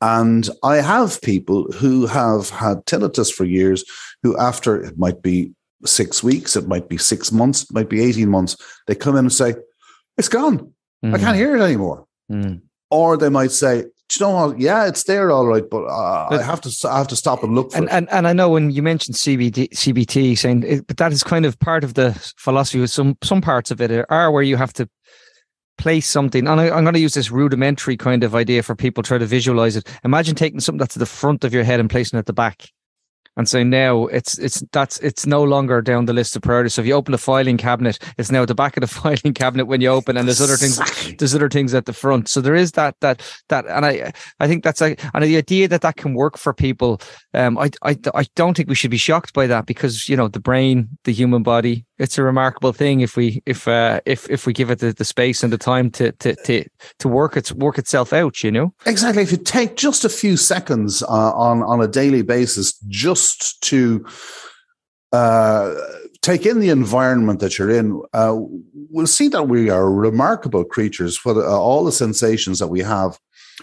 And 0.00 0.48
I 0.62 0.76
have 0.76 1.20
people 1.20 1.70
who 1.72 2.06
have 2.06 2.48
had 2.48 2.86
tinnitus 2.86 3.30
for 3.30 3.44
years 3.44 3.84
who, 4.22 4.38
after 4.38 4.82
it 4.82 4.96
might 4.96 5.20
be 5.20 5.52
six 5.84 6.22
weeks, 6.22 6.56
it 6.56 6.66
might 6.66 6.88
be 6.88 6.96
six 6.96 7.30
months, 7.30 7.64
it 7.64 7.74
might 7.74 7.90
be 7.90 8.02
18 8.02 8.30
months, 8.30 8.56
they 8.86 8.94
come 8.94 9.16
in 9.16 9.26
and 9.26 9.32
say, 9.32 9.56
It's 10.16 10.28
gone. 10.30 10.72
Mm. 11.04 11.14
I 11.14 11.18
can't 11.18 11.36
hear 11.36 11.54
it 11.54 11.60
anymore. 11.60 12.06
Mm. 12.32 12.62
Or 12.90 13.18
they 13.18 13.28
might 13.28 13.50
say, 13.52 13.84
you 14.18 14.26
know 14.26 14.32
what? 14.32 14.60
Yeah, 14.60 14.86
it's 14.86 15.04
there, 15.04 15.30
all 15.30 15.46
right, 15.46 15.64
but, 15.68 15.84
uh, 15.84 16.28
But- 16.30 16.40
I 16.40 16.42
have 16.42 16.60
to 16.62 16.88
I 16.88 16.98
have 16.98 17.08
to 17.08 17.16
stop 17.16 17.42
and 17.42 17.54
look 17.54 17.72
for 17.72 17.78
And, 17.78 17.86
it. 17.86 17.92
and 17.92 18.10
and 18.10 18.26
I 18.28 18.32
know 18.32 18.48
when 18.50 18.70
you 18.70 18.82
mentioned 18.82 19.16
CBT, 19.16 19.68
CBT 19.74 20.36
saying, 20.36 20.64
it, 20.66 20.86
but 20.86 20.96
that 20.98 21.12
is 21.12 21.22
kind 21.22 21.44
of 21.46 21.58
part 21.58 21.84
of 21.84 21.94
the 21.94 22.12
philosophy. 22.36 22.80
With 22.80 22.90
some 22.90 23.16
some 23.22 23.40
parts 23.40 23.70
of 23.70 23.80
it 23.80 24.04
are 24.08 24.30
where 24.30 24.42
you 24.42 24.56
have 24.56 24.72
to 24.74 24.88
place 25.76 26.06
something, 26.06 26.46
and 26.46 26.60
I, 26.60 26.66
am 26.76 26.84
going 26.84 26.94
to 26.94 27.00
use 27.00 27.14
this 27.14 27.30
rudimentary 27.30 27.96
kind 27.96 28.22
of 28.22 28.34
idea 28.34 28.62
for 28.62 28.76
people 28.76 29.02
try 29.02 29.18
to 29.18 29.26
visualize 29.26 29.76
it. 29.76 29.88
Imagine 30.04 30.34
taking 30.34 30.60
something 30.60 30.78
that's 30.78 30.96
at 30.96 31.00
the 31.00 31.06
front 31.06 31.44
of 31.44 31.52
your 31.52 31.64
head 31.64 31.80
and 31.80 31.90
placing 31.90 32.16
it 32.16 32.20
at 32.20 32.26
the 32.26 32.32
back 32.32 32.68
and 33.36 33.48
so 33.48 33.62
now 33.62 34.06
it's 34.06 34.38
it's 34.38 34.62
that's 34.72 34.98
it's 34.98 35.26
no 35.26 35.42
longer 35.42 35.82
down 35.82 36.04
the 36.06 36.12
list 36.12 36.36
of 36.36 36.42
priorities. 36.42 36.74
So 36.74 36.82
if 36.82 36.86
you 36.86 36.94
open 36.94 37.14
a 37.14 37.18
filing 37.18 37.56
cabinet, 37.56 37.98
it's 38.16 38.30
now 38.30 38.42
at 38.42 38.48
the 38.48 38.54
back 38.54 38.76
of 38.76 38.82
the 38.82 38.86
filing 39.00 39.34
cabinet 39.34 39.66
when 39.66 39.80
you 39.80 39.88
open, 39.88 40.16
and 40.16 40.28
there's 40.28 40.40
other 40.40 40.56
things 40.56 40.78
there's 41.16 41.34
other 41.34 41.48
things 41.48 41.74
at 41.74 41.86
the 41.86 41.92
front. 41.92 42.28
So 42.28 42.40
there 42.40 42.54
is 42.54 42.72
that 42.72 42.96
that 43.00 43.22
that, 43.48 43.66
and 43.66 43.84
I 43.84 44.12
I 44.40 44.46
think 44.46 44.62
that's 44.62 44.80
a 44.80 44.96
and 45.12 45.24
the 45.24 45.36
idea 45.36 45.68
that 45.68 45.80
that 45.82 45.96
can 45.96 46.14
work 46.14 46.38
for 46.38 46.52
people. 46.52 47.00
Um, 47.32 47.58
I 47.58 47.70
I 47.82 47.96
I 48.14 48.26
don't 48.36 48.56
think 48.56 48.68
we 48.68 48.74
should 48.74 48.90
be 48.90 48.96
shocked 48.96 49.34
by 49.34 49.46
that 49.48 49.66
because 49.66 50.08
you 50.08 50.16
know 50.16 50.28
the 50.28 50.40
brain, 50.40 50.88
the 51.04 51.12
human 51.12 51.42
body, 51.42 51.84
it's 51.98 52.18
a 52.18 52.22
remarkable 52.22 52.72
thing 52.72 53.00
if 53.00 53.16
we 53.16 53.42
if 53.46 53.68
uh, 53.68 54.00
if 54.04 54.28
if 54.28 54.46
we 54.46 54.52
give 54.52 54.70
it 54.70 54.80
the, 54.80 54.92
the 54.92 55.04
space 55.04 55.42
and 55.42 55.52
the 55.52 55.58
time 55.58 55.90
to 55.92 56.12
to 56.12 56.34
to 56.34 56.64
to 56.98 57.08
work 57.08 57.36
its 57.36 57.52
work 57.52 57.78
itself 57.78 58.12
out 58.12 58.42
you 58.42 58.50
know? 58.50 58.74
Exactly. 58.86 59.22
If 59.22 59.30
you 59.30 59.38
take 59.38 59.76
just 59.76 60.04
a 60.04 60.08
few 60.08 60.36
seconds 60.36 61.02
uh, 61.02 61.32
on 61.34 61.62
on 61.62 61.80
a 61.80 61.88
daily 61.88 62.22
basis 62.22 62.74
just 62.88 63.60
to 63.62 64.04
uh, 65.12 65.74
take 66.20 66.44
in 66.44 66.58
the 66.58 66.70
environment 66.70 67.38
that 67.40 67.58
you're 67.58 67.70
in 67.70 68.02
uh, 68.12 68.36
we'll 68.90 69.06
see 69.06 69.28
that 69.28 69.48
we 69.48 69.70
are 69.70 69.90
remarkable 69.90 70.64
creatures 70.64 71.16
for 71.16 71.32
the, 71.34 71.42
uh, 71.42 71.50
all 71.50 71.84
the 71.84 71.92
sensations 71.92 72.58
that 72.58 72.68
we 72.68 72.80
have. 72.80 73.18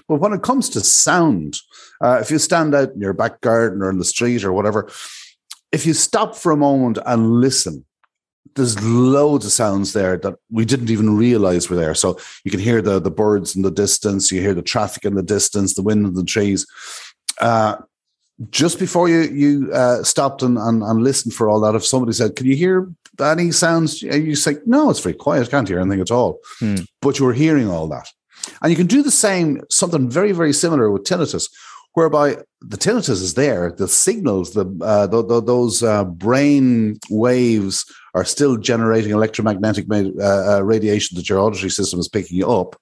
But 0.07 0.21
when 0.21 0.31
it 0.31 0.41
comes 0.41 0.69
to 0.69 0.79
sound 0.79 1.59
uh, 2.01 2.19
if 2.21 2.31
you 2.31 2.39
stand 2.39 2.73
out 2.73 2.93
in 2.93 3.01
your 3.01 3.13
back 3.13 3.41
garden 3.41 3.81
or 3.81 3.89
in 3.89 3.97
the 3.97 4.05
street 4.05 4.45
or 4.45 4.53
whatever 4.53 4.89
if 5.73 5.85
you 5.85 5.93
stop 5.93 6.35
for 6.35 6.51
a 6.51 6.57
moment 6.57 6.97
and 7.05 7.41
listen 7.41 7.85
there's 8.55 8.81
loads 8.83 9.45
of 9.45 9.51
sounds 9.51 9.93
there 9.93 10.17
that 10.17 10.35
we 10.49 10.65
didn't 10.65 10.89
even 10.89 11.15
realize 11.15 11.69
were 11.69 11.75
there. 11.75 11.95
So 11.95 12.19
you 12.43 12.51
can 12.51 12.59
hear 12.59 12.81
the 12.81 12.99
the 12.99 13.11
birds 13.11 13.55
in 13.55 13.61
the 13.61 13.71
distance, 13.71 14.31
you 14.31 14.41
hear 14.41 14.53
the 14.53 14.61
traffic 14.61 15.05
in 15.05 15.15
the 15.15 15.23
distance, 15.23 15.73
the 15.73 15.81
wind 15.81 16.05
in 16.05 16.13
the 16.13 16.23
trees. 16.23 16.65
Uh, 17.39 17.77
just 18.49 18.79
before 18.79 19.07
you 19.07 19.21
you 19.21 19.71
uh, 19.71 20.03
stopped 20.03 20.41
and, 20.41 20.57
and, 20.57 20.83
and 20.83 21.03
listened 21.03 21.33
for 21.33 21.47
all 21.47 21.59
that, 21.61 21.75
if 21.75 21.85
somebody 21.85 22.13
said, 22.13 22.35
"Can 22.35 22.47
you 22.47 22.55
hear 22.55 22.91
any 23.19 23.51
sounds?" 23.51 24.01
You 24.01 24.35
say, 24.35 24.57
"No, 24.65 24.89
it's 24.89 24.99
very 24.99 25.15
quiet. 25.15 25.49
Can't 25.49 25.67
hear 25.67 25.79
anything 25.79 26.01
at 26.01 26.11
all." 26.11 26.39
Hmm. 26.59 26.77
But 27.01 27.19
you 27.19 27.25
were 27.25 27.33
hearing 27.33 27.69
all 27.69 27.87
that, 27.89 28.07
and 28.61 28.71
you 28.71 28.77
can 28.77 28.87
do 28.87 29.03
the 29.03 29.11
same, 29.11 29.61
something 29.69 30.09
very 30.09 30.31
very 30.31 30.53
similar 30.53 30.89
with 30.89 31.03
tinnitus, 31.03 31.49
whereby 31.93 32.37
the 32.61 32.77
tinnitus 32.77 33.21
is 33.21 33.35
there, 33.35 33.71
the 33.71 33.87
signals, 33.87 34.53
the, 34.53 34.65
uh, 34.81 35.07
the, 35.07 35.23
the 35.23 35.41
those 35.41 35.83
uh, 35.83 36.03
brain 36.03 36.99
waves 37.09 37.85
are 38.13 38.25
still 38.25 38.57
generating 38.57 39.11
electromagnetic 39.11 39.85
uh, 39.89 40.57
uh, 40.57 40.61
radiation 40.63 41.15
that 41.15 41.29
your 41.29 41.39
auditory 41.39 41.69
system 41.69 41.99
is 41.99 42.09
picking 42.09 42.43
up, 42.43 42.75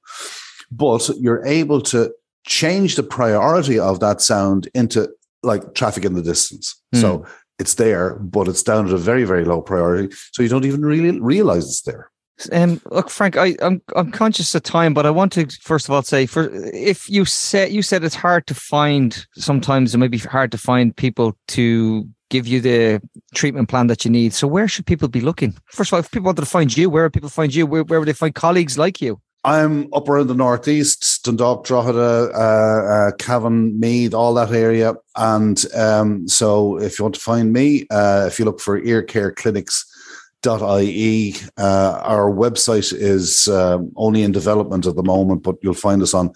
but 0.71 1.09
you're 1.19 1.45
able 1.45 1.81
to 1.81 2.11
change 2.45 2.95
the 2.95 3.03
priority 3.03 3.79
of 3.79 3.99
that 3.99 4.21
sound 4.21 4.67
into 4.73 5.09
like 5.43 5.73
traffic 5.73 6.05
in 6.05 6.13
the 6.13 6.21
distance. 6.21 6.81
Mm. 6.95 7.01
So 7.01 7.25
it's 7.59 7.75
there, 7.75 8.15
but 8.15 8.47
it's 8.47 8.63
down 8.63 8.87
at 8.87 8.93
a 8.93 8.97
very, 8.97 9.25
very 9.25 9.45
low 9.45 9.61
priority. 9.61 10.15
So 10.31 10.41
you 10.41 10.49
don't 10.49 10.65
even 10.65 10.81
really 10.81 11.19
realize 11.19 11.65
it's 11.65 11.81
there. 11.81 12.09
Um, 12.53 12.79
look, 12.89 13.09
Frank, 13.09 13.35
I, 13.35 13.57
I'm 13.61 13.81
I'm 13.97 14.11
conscious 14.11 14.55
of 14.55 14.63
time, 14.63 14.93
but 14.93 15.05
I 15.05 15.09
want 15.09 15.33
to 15.33 15.45
first 15.61 15.89
of 15.89 15.93
all 15.93 16.01
say, 16.03 16.25
for 16.25 16.49
if 16.73 17.09
you 17.09 17.25
said 17.25 17.73
you 17.73 17.81
said 17.81 18.03
it's 18.03 18.15
hard 18.15 18.47
to 18.47 18.55
find, 18.55 19.25
sometimes 19.35 19.93
it 19.93 19.97
may 19.97 20.07
be 20.07 20.19
hard 20.19 20.51
to 20.53 20.57
find 20.57 20.95
people 20.95 21.35
to 21.49 22.07
give 22.29 22.47
you 22.47 22.61
the 22.61 23.01
treatment 23.33 23.69
plan 23.69 23.87
that 23.87 24.05
you 24.05 24.11
need. 24.11 24.33
So 24.33 24.47
where 24.47 24.67
should 24.67 24.85
people 24.85 25.07
be 25.07 25.21
looking? 25.21 25.55
First 25.65 25.89
of 25.89 25.93
all, 25.95 25.99
if 25.99 26.11
people 26.11 26.25
wanted 26.25 26.41
to 26.41 26.47
find 26.47 26.75
you, 26.75 26.89
where 26.89 27.03
would 27.03 27.13
people 27.13 27.29
find 27.29 27.53
you? 27.53 27.65
Where, 27.65 27.83
where 27.83 27.99
would 27.99 28.07
they 28.07 28.13
find 28.13 28.33
colleagues 28.33 28.77
like 28.77 29.01
you? 29.01 29.19
I'm 29.45 29.91
up 29.93 30.09
around 30.09 30.27
the 30.27 30.35
northeast, 30.35 31.23
Dundalk, 31.23 31.65
Drogheda, 31.65 32.29
uh, 32.35 33.07
uh, 33.07 33.11
Cavan, 33.13 33.79
Meath, 33.79 34.13
all 34.13 34.33
that 34.33 34.51
area. 34.51 34.95
And 35.15 35.63
um, 35.73 36.27
so 36.27 36.77
if 36.77 36.99
you 36.99 37.05
want 37.05 37.15
to 37.15 37.21
find 37.21 37.53
me, 37.53 37.87
uh, 37.89 38.25
if 38.27 38.37
you 38.37 38.45
look 38.45 38.59
for 38.59 38.77
ear 38.77 39.01
care. 39.01 39.33
Uh, 41.57 42.01
our 42.03 42.31
website 42.31 42.93
is 42.93 43.47
um, 43.47 43.91
only 43.95 44.23
in 44.23 44.31
development 44.31 44.85
at 44.85 44.95
the 44.95 45.03
moment, 45.03 45.43
but 45.43 45.55
you'll 45.61 45.73
find 45.73 46.01
us 46.01 46.13
on 46.13 46.33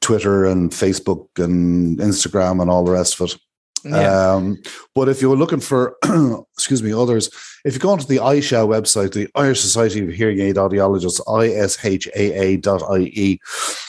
Twitter 0.00 0.44
and 0.44 0.70
Facebook 0.70 1.26
and 1.36 1.98
Instagram 1.98 2.60
and 2.60 2.70
all 2.70 2.84
the 2.84 2.92
rest 2.92 3.20
of 3.20 3.30
it. 3.30 3.36
Yeah. 3.84 4.32
Um, 4.32 4.58
but 4.94 5.08
if 5.08 5.20
you're 5.20 5.36
looking 5.36 5.60
for, 5.60 5.96
excuse 6.54 6.82
me, 6.82 6.92
others, 6.92 7.28
if 7.64 7.74
you 7.74 7.80
go 7.80 7.90
onto 7.90 8.06
the 8.06 8.16
ISHA 8.16 8.66
website, 8.66 9.12
the 9.12 9.28
Irish 9.34 9.60
Society 9.60 10.02
of 10.04 10.10
Hearing 10.10 10.40
Aid 10.40 10.56
Audiologists, 10.56 11.20
ishaa.ie, 11.26 12.50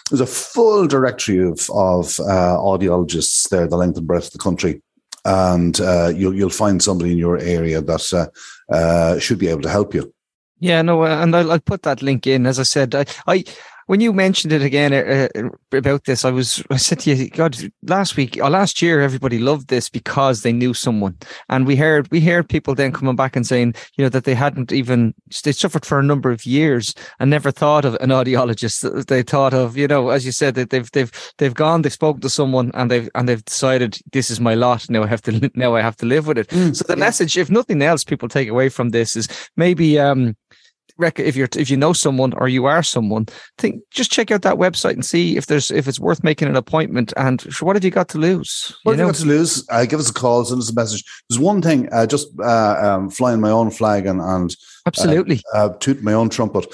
there's 0.10 0.22
a 0.22 0.26
full 0.26 0.88
directory 0.88 1.40
of, 1.40 1.70
of 1.72 2.20
uh, 2.20 2.58
audiologists 2.58 3.50
there, 3.50 3.68
the 3.68 3.78
length 3.78 3.98
and 3.98 4.08
breadth 4.08 4.28
of 4.28 4.34
the 4.34 4.40
country 4.40 4.82
and 5.26 5.82
uh, 5.82 6.12
you'll 6.16 6.36
you'll 6.36 6.50
find 6.50 6.82
somebody 6.82 7.12
in 7.12 7.18
your 7.18 7.38
area 7.40 7.82
that 7.82 8.14
uh, 8.14 8.28
uh, 8.74 9.20
should 9.20 9.40
be 9.40 9.48
able 9.48 9.62
to 9.62 9.70
help 9.70 9.94
you. 9.94 10.14
Yeah, 10.60 10.82
no, 10.84 11.04
uh, 11.04 11.22
and 11.22 11.36
I'll, 11.36 11.52
I'll, 11.52 11.60
put 11.60 11.82
that 11.84 12.02
link 12.02 12.28
in. 12.28 12.46
As 12.46 12.60
I 12.60 12.64
said, 12.64 12.96
I, 12.96 13.06
I 13.28 13.44
when 13.88 14.00
you 14.00 14.14
mentioned 14.14 14.52
it 14.52 14.62
again 14.62 14.94
uh, 14.94 15.28
uh, 15.36 15.50
about 15.78 16.06
this, 16.06 16.26
I 16.26 16.32
was 16.32 16.64
I 16.70 16.78
said 16.78 17.00
to 17.02 17.14
you, 17.14 17.30
God, 17.30 17.58
last 17.84 18.18
week 18.18 18.38
or 18.42 18.50
last 18.50 18.82
year, 18.82 19.02
everybody 19.02 19.38
loved 19.38 19.68
this 19.68 19.90
because 19.90 20.42
they 20.42 20.52
knew 20.52 20.74
someone, 20.74 21.18
and 21.50 21.68
we 21.68 21.76
heard 21.76 22.10
we 22.12 22.20
heard 22.20 22.50
people 22.50 22.74
then 22.74 22.92
coming 22.92 23.16
back 23.16 23.36
and 23.36 23.46
saying, 23.46 23.76
you 23.96 24.04
know, 24.04 24.10
that 24.10 24.24
they 24.24 24.34
hadn't 24.34 24.72
even 24.72 25.14
they 25.44 25.52
suffered 25.52 25.86
for 25.86 26.00
a 26.00 26.04
number 26.04 26.32
of 26.32 26.46
years 26.46 26.94
and 27.20 27.30
never 27.30 27.52
thought 27.52 27.86
of 27.86 27.96
an 27.96 28.10
audiologist. 28.10 29.06
They 29.08 29.24
thought 29.24 29.54
of, 29.54 29.78
you 29.78 29.88
know, 29.88 30.10
as 30.10 30.26
you 30.26 30.32
said, 30.32 30.56
that 30.56 30.72
they've 30.72 30.90
they've 30.92 31.12
they've 31.38 31.54
gone, 31.54 31.84
they've 31.84 31.94
spoken 31.94 32.22
to 32.22 32.30
someone, 32.30 32.72
and 32.74 32.90
they've 32.90 33.10
and 33.14 33.30
they've 33.30 33.46
decided 33.46 34.00
this 34.12 34.32
is 34.32 34.40
my 34.40 34.56
lot. 34.56 34.90
Now 34.90 35.04
I 35.04 35.08
have 35.08 35.22
to 35.24 35.52
now 35.56 35.76
I 35.76 35.82
have 35.82 35.98
to 35.98 36.06
live 36.06 36.28
with 36.28 36.40
it. 36.40 36.48
Mm, 36.48 36.76
so 36.76 36.84
the 36.88 36.94
yeah. 36.94 37.06
message, 37.06 37.38
if 37.38 37.52
nothing 37.52 37.82
else, 37.82 38.04
people 38.04 38.30
take 38.30 38.50
away 38.50 38.70
from 38.70 38.90
this 38.90 39.16
is 39.16 39.28
maybe 39.56 40.00
um 40.00 40.36
if 41.00 41.36
you're 41.36 41.50
if 41.56 41.70
you 41.70 41.78
know 41.78 41.94
someone 41.94 42.34
or 42.34 42.48
you 42.48 42.66
are 42.66 42.84
someone, 42.84 43.28
think 43.58 43.82
just 43.92 44.12
check 44.12 44.32
out 44.32 44.42
that 44.44 44.56
website 44.56 44.94
and 44.94 45.06
see 45.06 45.38
if 45.38 45.48
there's 45.48 45.72
if 45.72 45.88
it's 45.88 46.00
worth 46.00 46.24
making 46.24 46.48
an 46.48 46.56
appointment. 46.56 47.14
And 47.18 47.42
what 47.60 47.76
have 47.76 47.84
you 47.84 47.92
got 47.92 48.10
to 48.10 48.18
lose? 48.18 48.76
What 48.84 48.94
you 48.94 49.00
have 49.00 49.08
you 49.08 49.14
got 49.14 49.20
to 49.20 49.28
lose? 49.28 49.66
Uh, 49.70 49.86
give 49.86 50.00
us 50.00 50.10
a 50.10 50.14
call, 50.14 50.46
send 50.46 50.62
us 50.62 50.72
a 50.72 50.76
message. 50.76 51.04
There's 51.30 51.40
one 51.40 51.62
thing, 51.62 51.90
uh, 51.92 52.06
just 52.06 52.28
uh, 52.40 52.78
um, 52.82 53.10
flying 53.10 53.42
my 53.42 53.52
own 53.52 53.72
flag 53.72 54.06
and 54.06 54.22
and 54.22 54.52
uh, 54.52 54.88
absolutely 54.88 55.42
uh, 55.54 55.70
toot 55.80 56.02
my 56.04 56.14
own 56.14 56.30
trumpet. 56.30 56.66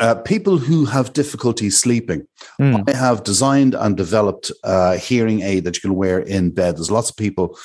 Uh, 0.00 0.14
people 0.14 0.56
who 0.56 0.86
have 0.86 1.12
difficulty 1.12 1.68
sleeping. 1.68 2.26
Mm. 2.58 2.88
I 2.88 2.96
have 2.96 3.24
designed 3.24 3.74
and 3.74 3.94
developed 3.94 4.50
a 4.64 4.96
hearing 4.96 5.42
aid 5.42 5.64
that 5.64 5.76
you 5.76 5.82
can 5.82 5.94
wear 5.94 6.20
in 6.20 6.50
bed. 6.50 6.76
There's 6.76 6.90
lots 6.90 7.10
of 7.10 7.16
people 7.16 7.58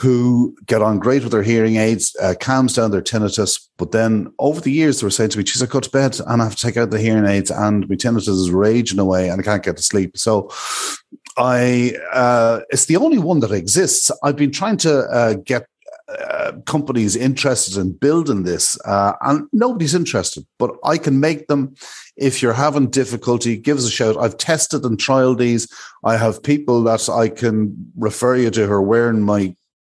who 0.00 0.56
get 0.64 0.80
on 0.80 0.98
great 0.98 1.22
with 1.22 1.32
their 1.32 1.42
hearing 1.42 1.76
aids, 1.76 2.16
uh, 2.22 2.34
calms 2.40 2.72
down 2.72 2.90
their 2.90 3.02
tinnitus. 3.02 3.68
But 3.76 3.92
then 3.92 4.32
over 4.38 4.58
the 4.58 4.72
years, 4.72 5.00
they 5.00 5.06
were 5.06 5.10
saying 5.10 5.30
to 5.30 5.38
me, 5.38 5.44
geez, 5.44 5.62
I 5.62 5.66
go 5.66 5.80
to 5.80 5.90
bed 5.90 6.18
and 6.26 6.40
I 6.40 6.44
have 6.44 6.56
to 6.56 6.62
take 6.62 6.78
out 6.78 6.90
the 6.90 6.98
hearing 6.98 7.26
aids 7.26 7.50
and 7.50 7.86
my 7.86 7.96
tinnitus 7.96 8.28
is 8.28 8.50
raging 8.50 8.98
away 8.98 9.28
and 9.28 9.38
I 9.38 9.44
can't 9.44 9.62
get 9.62 9.76
to 9.76 9.82
sleep. 9.82 10.16
So 10.16 10.50
I, 11.36 11.94
uh, 12.14 12.60
it's 12.70 12.86
the 12.86 12.96
only 12.96 13.18
one 13.18 13.40
that 13.40 13.52
exists. 13.52 14.10
I've 14.22 14.36
been 14.36 14.52
trying 14.52 14.78
to 14.78 15.00
uh, 15.00 15.34
get 15.34 15.66
uh, 16.18 16.52
companies 16.66 17.14
interested 17.14 17.76
in 17.76 17.92
building 17.92 18.42
this, 18.42 18.78
uh, 18.84 19.12
and 19.22 19.48
nobody's 19.52 19.94
interested. 19.94 20.46
But 20.58 20.72
I 20.84 20.98
can 20.98 21.20
make 21.20 21.46
them. 21.46 21.74
If 22.16 22.42
you're 22.42 22.52
having 22.52 22.90
difficulty, 22.90 23.56
give 23.56 23.78
us 23.78 23.86
a 23.86 23.90
shout. 23.90 24.16
I've 24.16 24.36
tested 24.36 24.84
and 24.84 24.98
trialed 24.98 25.38
these. 25.38 25.68
I 26.04 26.16
have 26.16 26.42
people 26.42 26.82
that 26.84 27.08
I 27.08 27.28
can 27.28 27.92
refer 27.96 28.36
you 28.36 28.50
to 28.50 28.66
who 28.66 28.72
are 28.72 28.82
wearing 28.82 29.22
my 29.22 29.54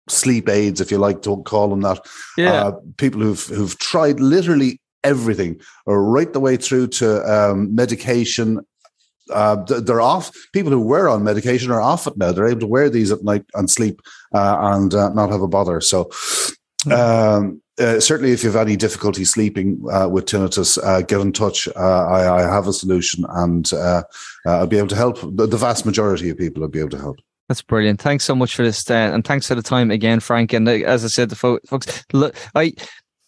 sleep 0.10 0.50
aids, 0.50 0.82
if 0.82 0.92
you 0.92 0.98
like 0.98 1.22
to 1.24 1.42
call 1.44 1.70
them 1.70 1.82
that. 1.82 2.06
Yeah. 2.38 2.54
Uh, 2.54 2.72
people 2.98 3.22
who've 3.22 3.46
who've 3.48 3.78
tried 3.80 4.20
literally 4.20 4.80
everything, 5.04 5.60
right 5.86 6.32
the 6.32 6.40
way 6.40 6.58
through 6.58 6.88
to 6.88 7.24
um, 7.32 7.74
medication. 7.76 8.66
Uh, 9.30 9.56
they're 9.82 10.02
off. 10.02 10.32
People 10.54 10.72
who 10.72 10.82
were 10.82 11.10
on 11.10 11.24
medication 11.24 11.72
are 11.72 11.82
off 11.82 12.08
it 12.08 12.18
now. 12.18 12.32
They're 12.32 12.48
able 12.48 12.62
to 12.62 12.68
wear 12.68 12.90
these 12.90 13.12
at 13.12 13.24
night 13.24 13.46
and 13.54 13.70
sleep 13.70 14.02
uh, 14.34 14.58
and 14.60 14.94
uh, 14.94 15.10
not 15.10 15.30
have 15.30 15.42
a 15.42 15.48
bother. 15.48 15.82
So, 15.82 16.10
hmm. 16.84 16.92
um, 16.92 17.62
uh, 17.80 18.00
certainly, 18.00 18.32
if 18.32 18.44
you 18.44 18.52
have 18.52 18.68
any 18.68 18.76
difficulty 18.76 19.26
sleeping 19.26 19.84
uh, 19.92 20.08
with 20.08 20.26
tinnitus, 20.26 20.78
uh, 20.84 21.02
get 21.02 21.22
in 21.22 21.34
touch. 21.34 21.68
Uh, 21.76 22.06
I, 22.06 22.42
I, 22.42 22.42
have 22.42 22.68
a 22.68 22.74
solution, 22.74 23.26
and 23.30 23.74
uh, 23.74 24.04
I'll 24.46 24.68
be 24.68 24.78
able 24.78 24.90
to 24.90 24.96
help. 24.96 25.20
The, 25.22 25.48
the, 25.48 25.58
vast 25.58 25.84
majority 25.84 26.30
of 26.30 26.38
people, 26.38 26.62
I'll 26.62 26.70
be 26.70 26.80
able 26.80 26.92
to 26.92 27.00
help. 27.00 27.18
That's 27.50 27.64
brilliant. 27.64 28.00
Thanks 28.00 28.26
so 28.26 28.36
much 28.36 28.56
for 28.56 28.64
this, 28.64 28.90
uh, 28.90 28.94
and 28.94 29.26
thanks 29.26 29.48
for 29.48 29.56
the 29.56 29.64
time 29.64 29.90
again, 29.90 30.20
Frank. 30.20 30.54
And 30.54 30.68
uh, 30.68 30.72
as 30.72 31.04
I 31.04 31.08
said, 31.08 31.30
the 31.30 31.36
fo- 31.36 31.60
folks, 31.66 32.06
look, 32.14 32.36
I 32.54 32.74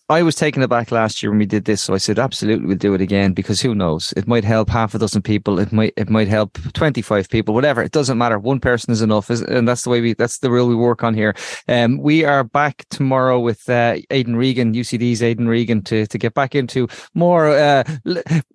I 0.07 0.21
was 0.21 0.35
taken 0.35 0.61
aback 0.61 0.91
last 0.91 1.23
year 1.23 1.31
when 1.31 1.39
we 1.39 1.47
did 1.47 1.65
this, 1.65 1.81
so 1.81 1.95
I 1.95 1.97
said 1.97 2.19
absolutely 2.19 2.67
we'll 2.67 2.77
do 2.77 2.93
it 2.93 3.01
again 3.01 3.33
because 3.33 3.59
who 3.59 3.73
knows? 3.73 4.13
It 4.15 4.27
might 4.27 4.43
help 4.43 4.69
half 4.69 4.93
a 4.93 4.99
dozen 4.99 5.23
people. 5.23 5.59
It 5.59 5.71
might 5.71 5.93
it 5.97 6.11
might 6.11 6.27
help 6.27 6.59
twenty 6.73 7.01
five 7.01 7.27
people. 7.27 7.55
Whatever. 7.55 7.81
It 7.81 7.91
doesn't 7.91 8.19
matter. 8.19 8.37
One 8.37 8.59
person 8.59 8.91
is 8.91 9.01
enough, 9.01 9.31
and 9.31 9.67
that's 9.67 9.81
the 9.81 9.89
way 9.89 10.01
we 10.01 10.13
that's 10.13 10.37
the 10.37 10.51
rule 10.51 10.67
we 10.67 10.75
work 10.75 11.03
on 11.03 11.15
here. 11.15 11.33
Um, 11.67 11.97
we 11.97 12.23
are 12.23 12.43
back 12.43 12.85
tomorrow 12.91 13.39
with 13.39 13.67
uh, 13.67 13.95
Aidan 14.11 14.35
Regan, 14.35 14.75
UCD's 14.75 15.23
Aidan 15.23 15.47
Regan, 15.47 15.81
to 15.85 16.05
to 16.05 16.17
get 16.19 16.35
back 16.35 16.53
into 16.53 16.87
more 17.15 17.47
uh, 17.47 17.83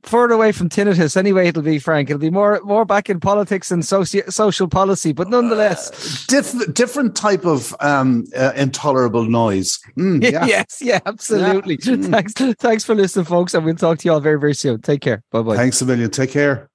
further 0.05 0.35
away 0.35 0.53
from 0.53 0.69
tinnitus. 0.69 1.17
Anyway, 1.17 1.49
it'll 1.49 1.63
be 1.63 1.81
Frank. 1.81 2.11
It'll 2.11 2.21
be 2.21 2.31
more 2.31 2.61
more 2.63 2.85
back 2.85 3.11
in 3.11 3.19
politics 3.19 3.73
and 3.73 3.83
soci- 3.83 4.33
social 4.33 4.69
policy, 4.69 5.13
but 5.13 5.29
nonetheless, 5.29 5.91
uh, 5.91 6.25
diff- 6.29 6.75
different 6.75 7.17
type 7.17 7.45
of 7.45 7.75
um, 7.81 8.25
uh, 8.37 8.53
intolerable 8.55 9.25
noise. 9.25 9.81
Mm, 9.97 10.23
yeah. 10.31 10.47
yes, 10.47 10.79
yeah, 10.81 11.01
absolutely. 11.07 11.40
Yeah. 11.41 11.55
Mm. 11.55 12.11
Thanks, 12.11 12.33
thanks 12.57 12.85
for 12.85 12.95
listening, 12.95 13.25
folks, 13.25 13.55
and 13.55 13.65
we'll 13.65 13.75
talk 13.75 13.99
to 13.99 14.05
you 14.07 14.13
all 14.13 14.21
very, 14.21 14.39
very 14.39 14.55
soon. 14.55 14.81
Take 14.81 15.01
care. 15.01 15.23
Bye 15.31 15.43
bye. 15.43 15.57
Thanks 15.57 15.81
a 15.81 15.87
million. 15.87 16.11
Take 16.11 16.31
care. 16.31 16.69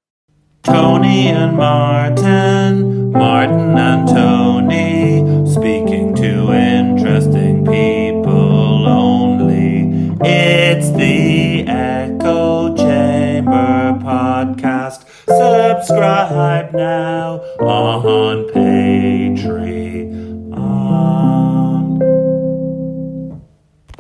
Tony 0.64 1.28
and 1.28 1.56
Martin, 1.58 3.12
Martin 3.12 3.78
and 3.78 4.08
Tony, 4.08 5.46
speaking 5.52 6.16
to 6.16 6.52
interesting 6.54 7.64
people 7.66 8.88
only. 8.88 10.16
It's 10.22 10.90
the 10.92 11.68
Echo 11.68 12.76
Chamber 12.76 14.00
podcast. 14.04 15.06
Subscribe 15.28 16.74
now 16.74 17.42
on 17.60 18.52
page. 18.52 19.46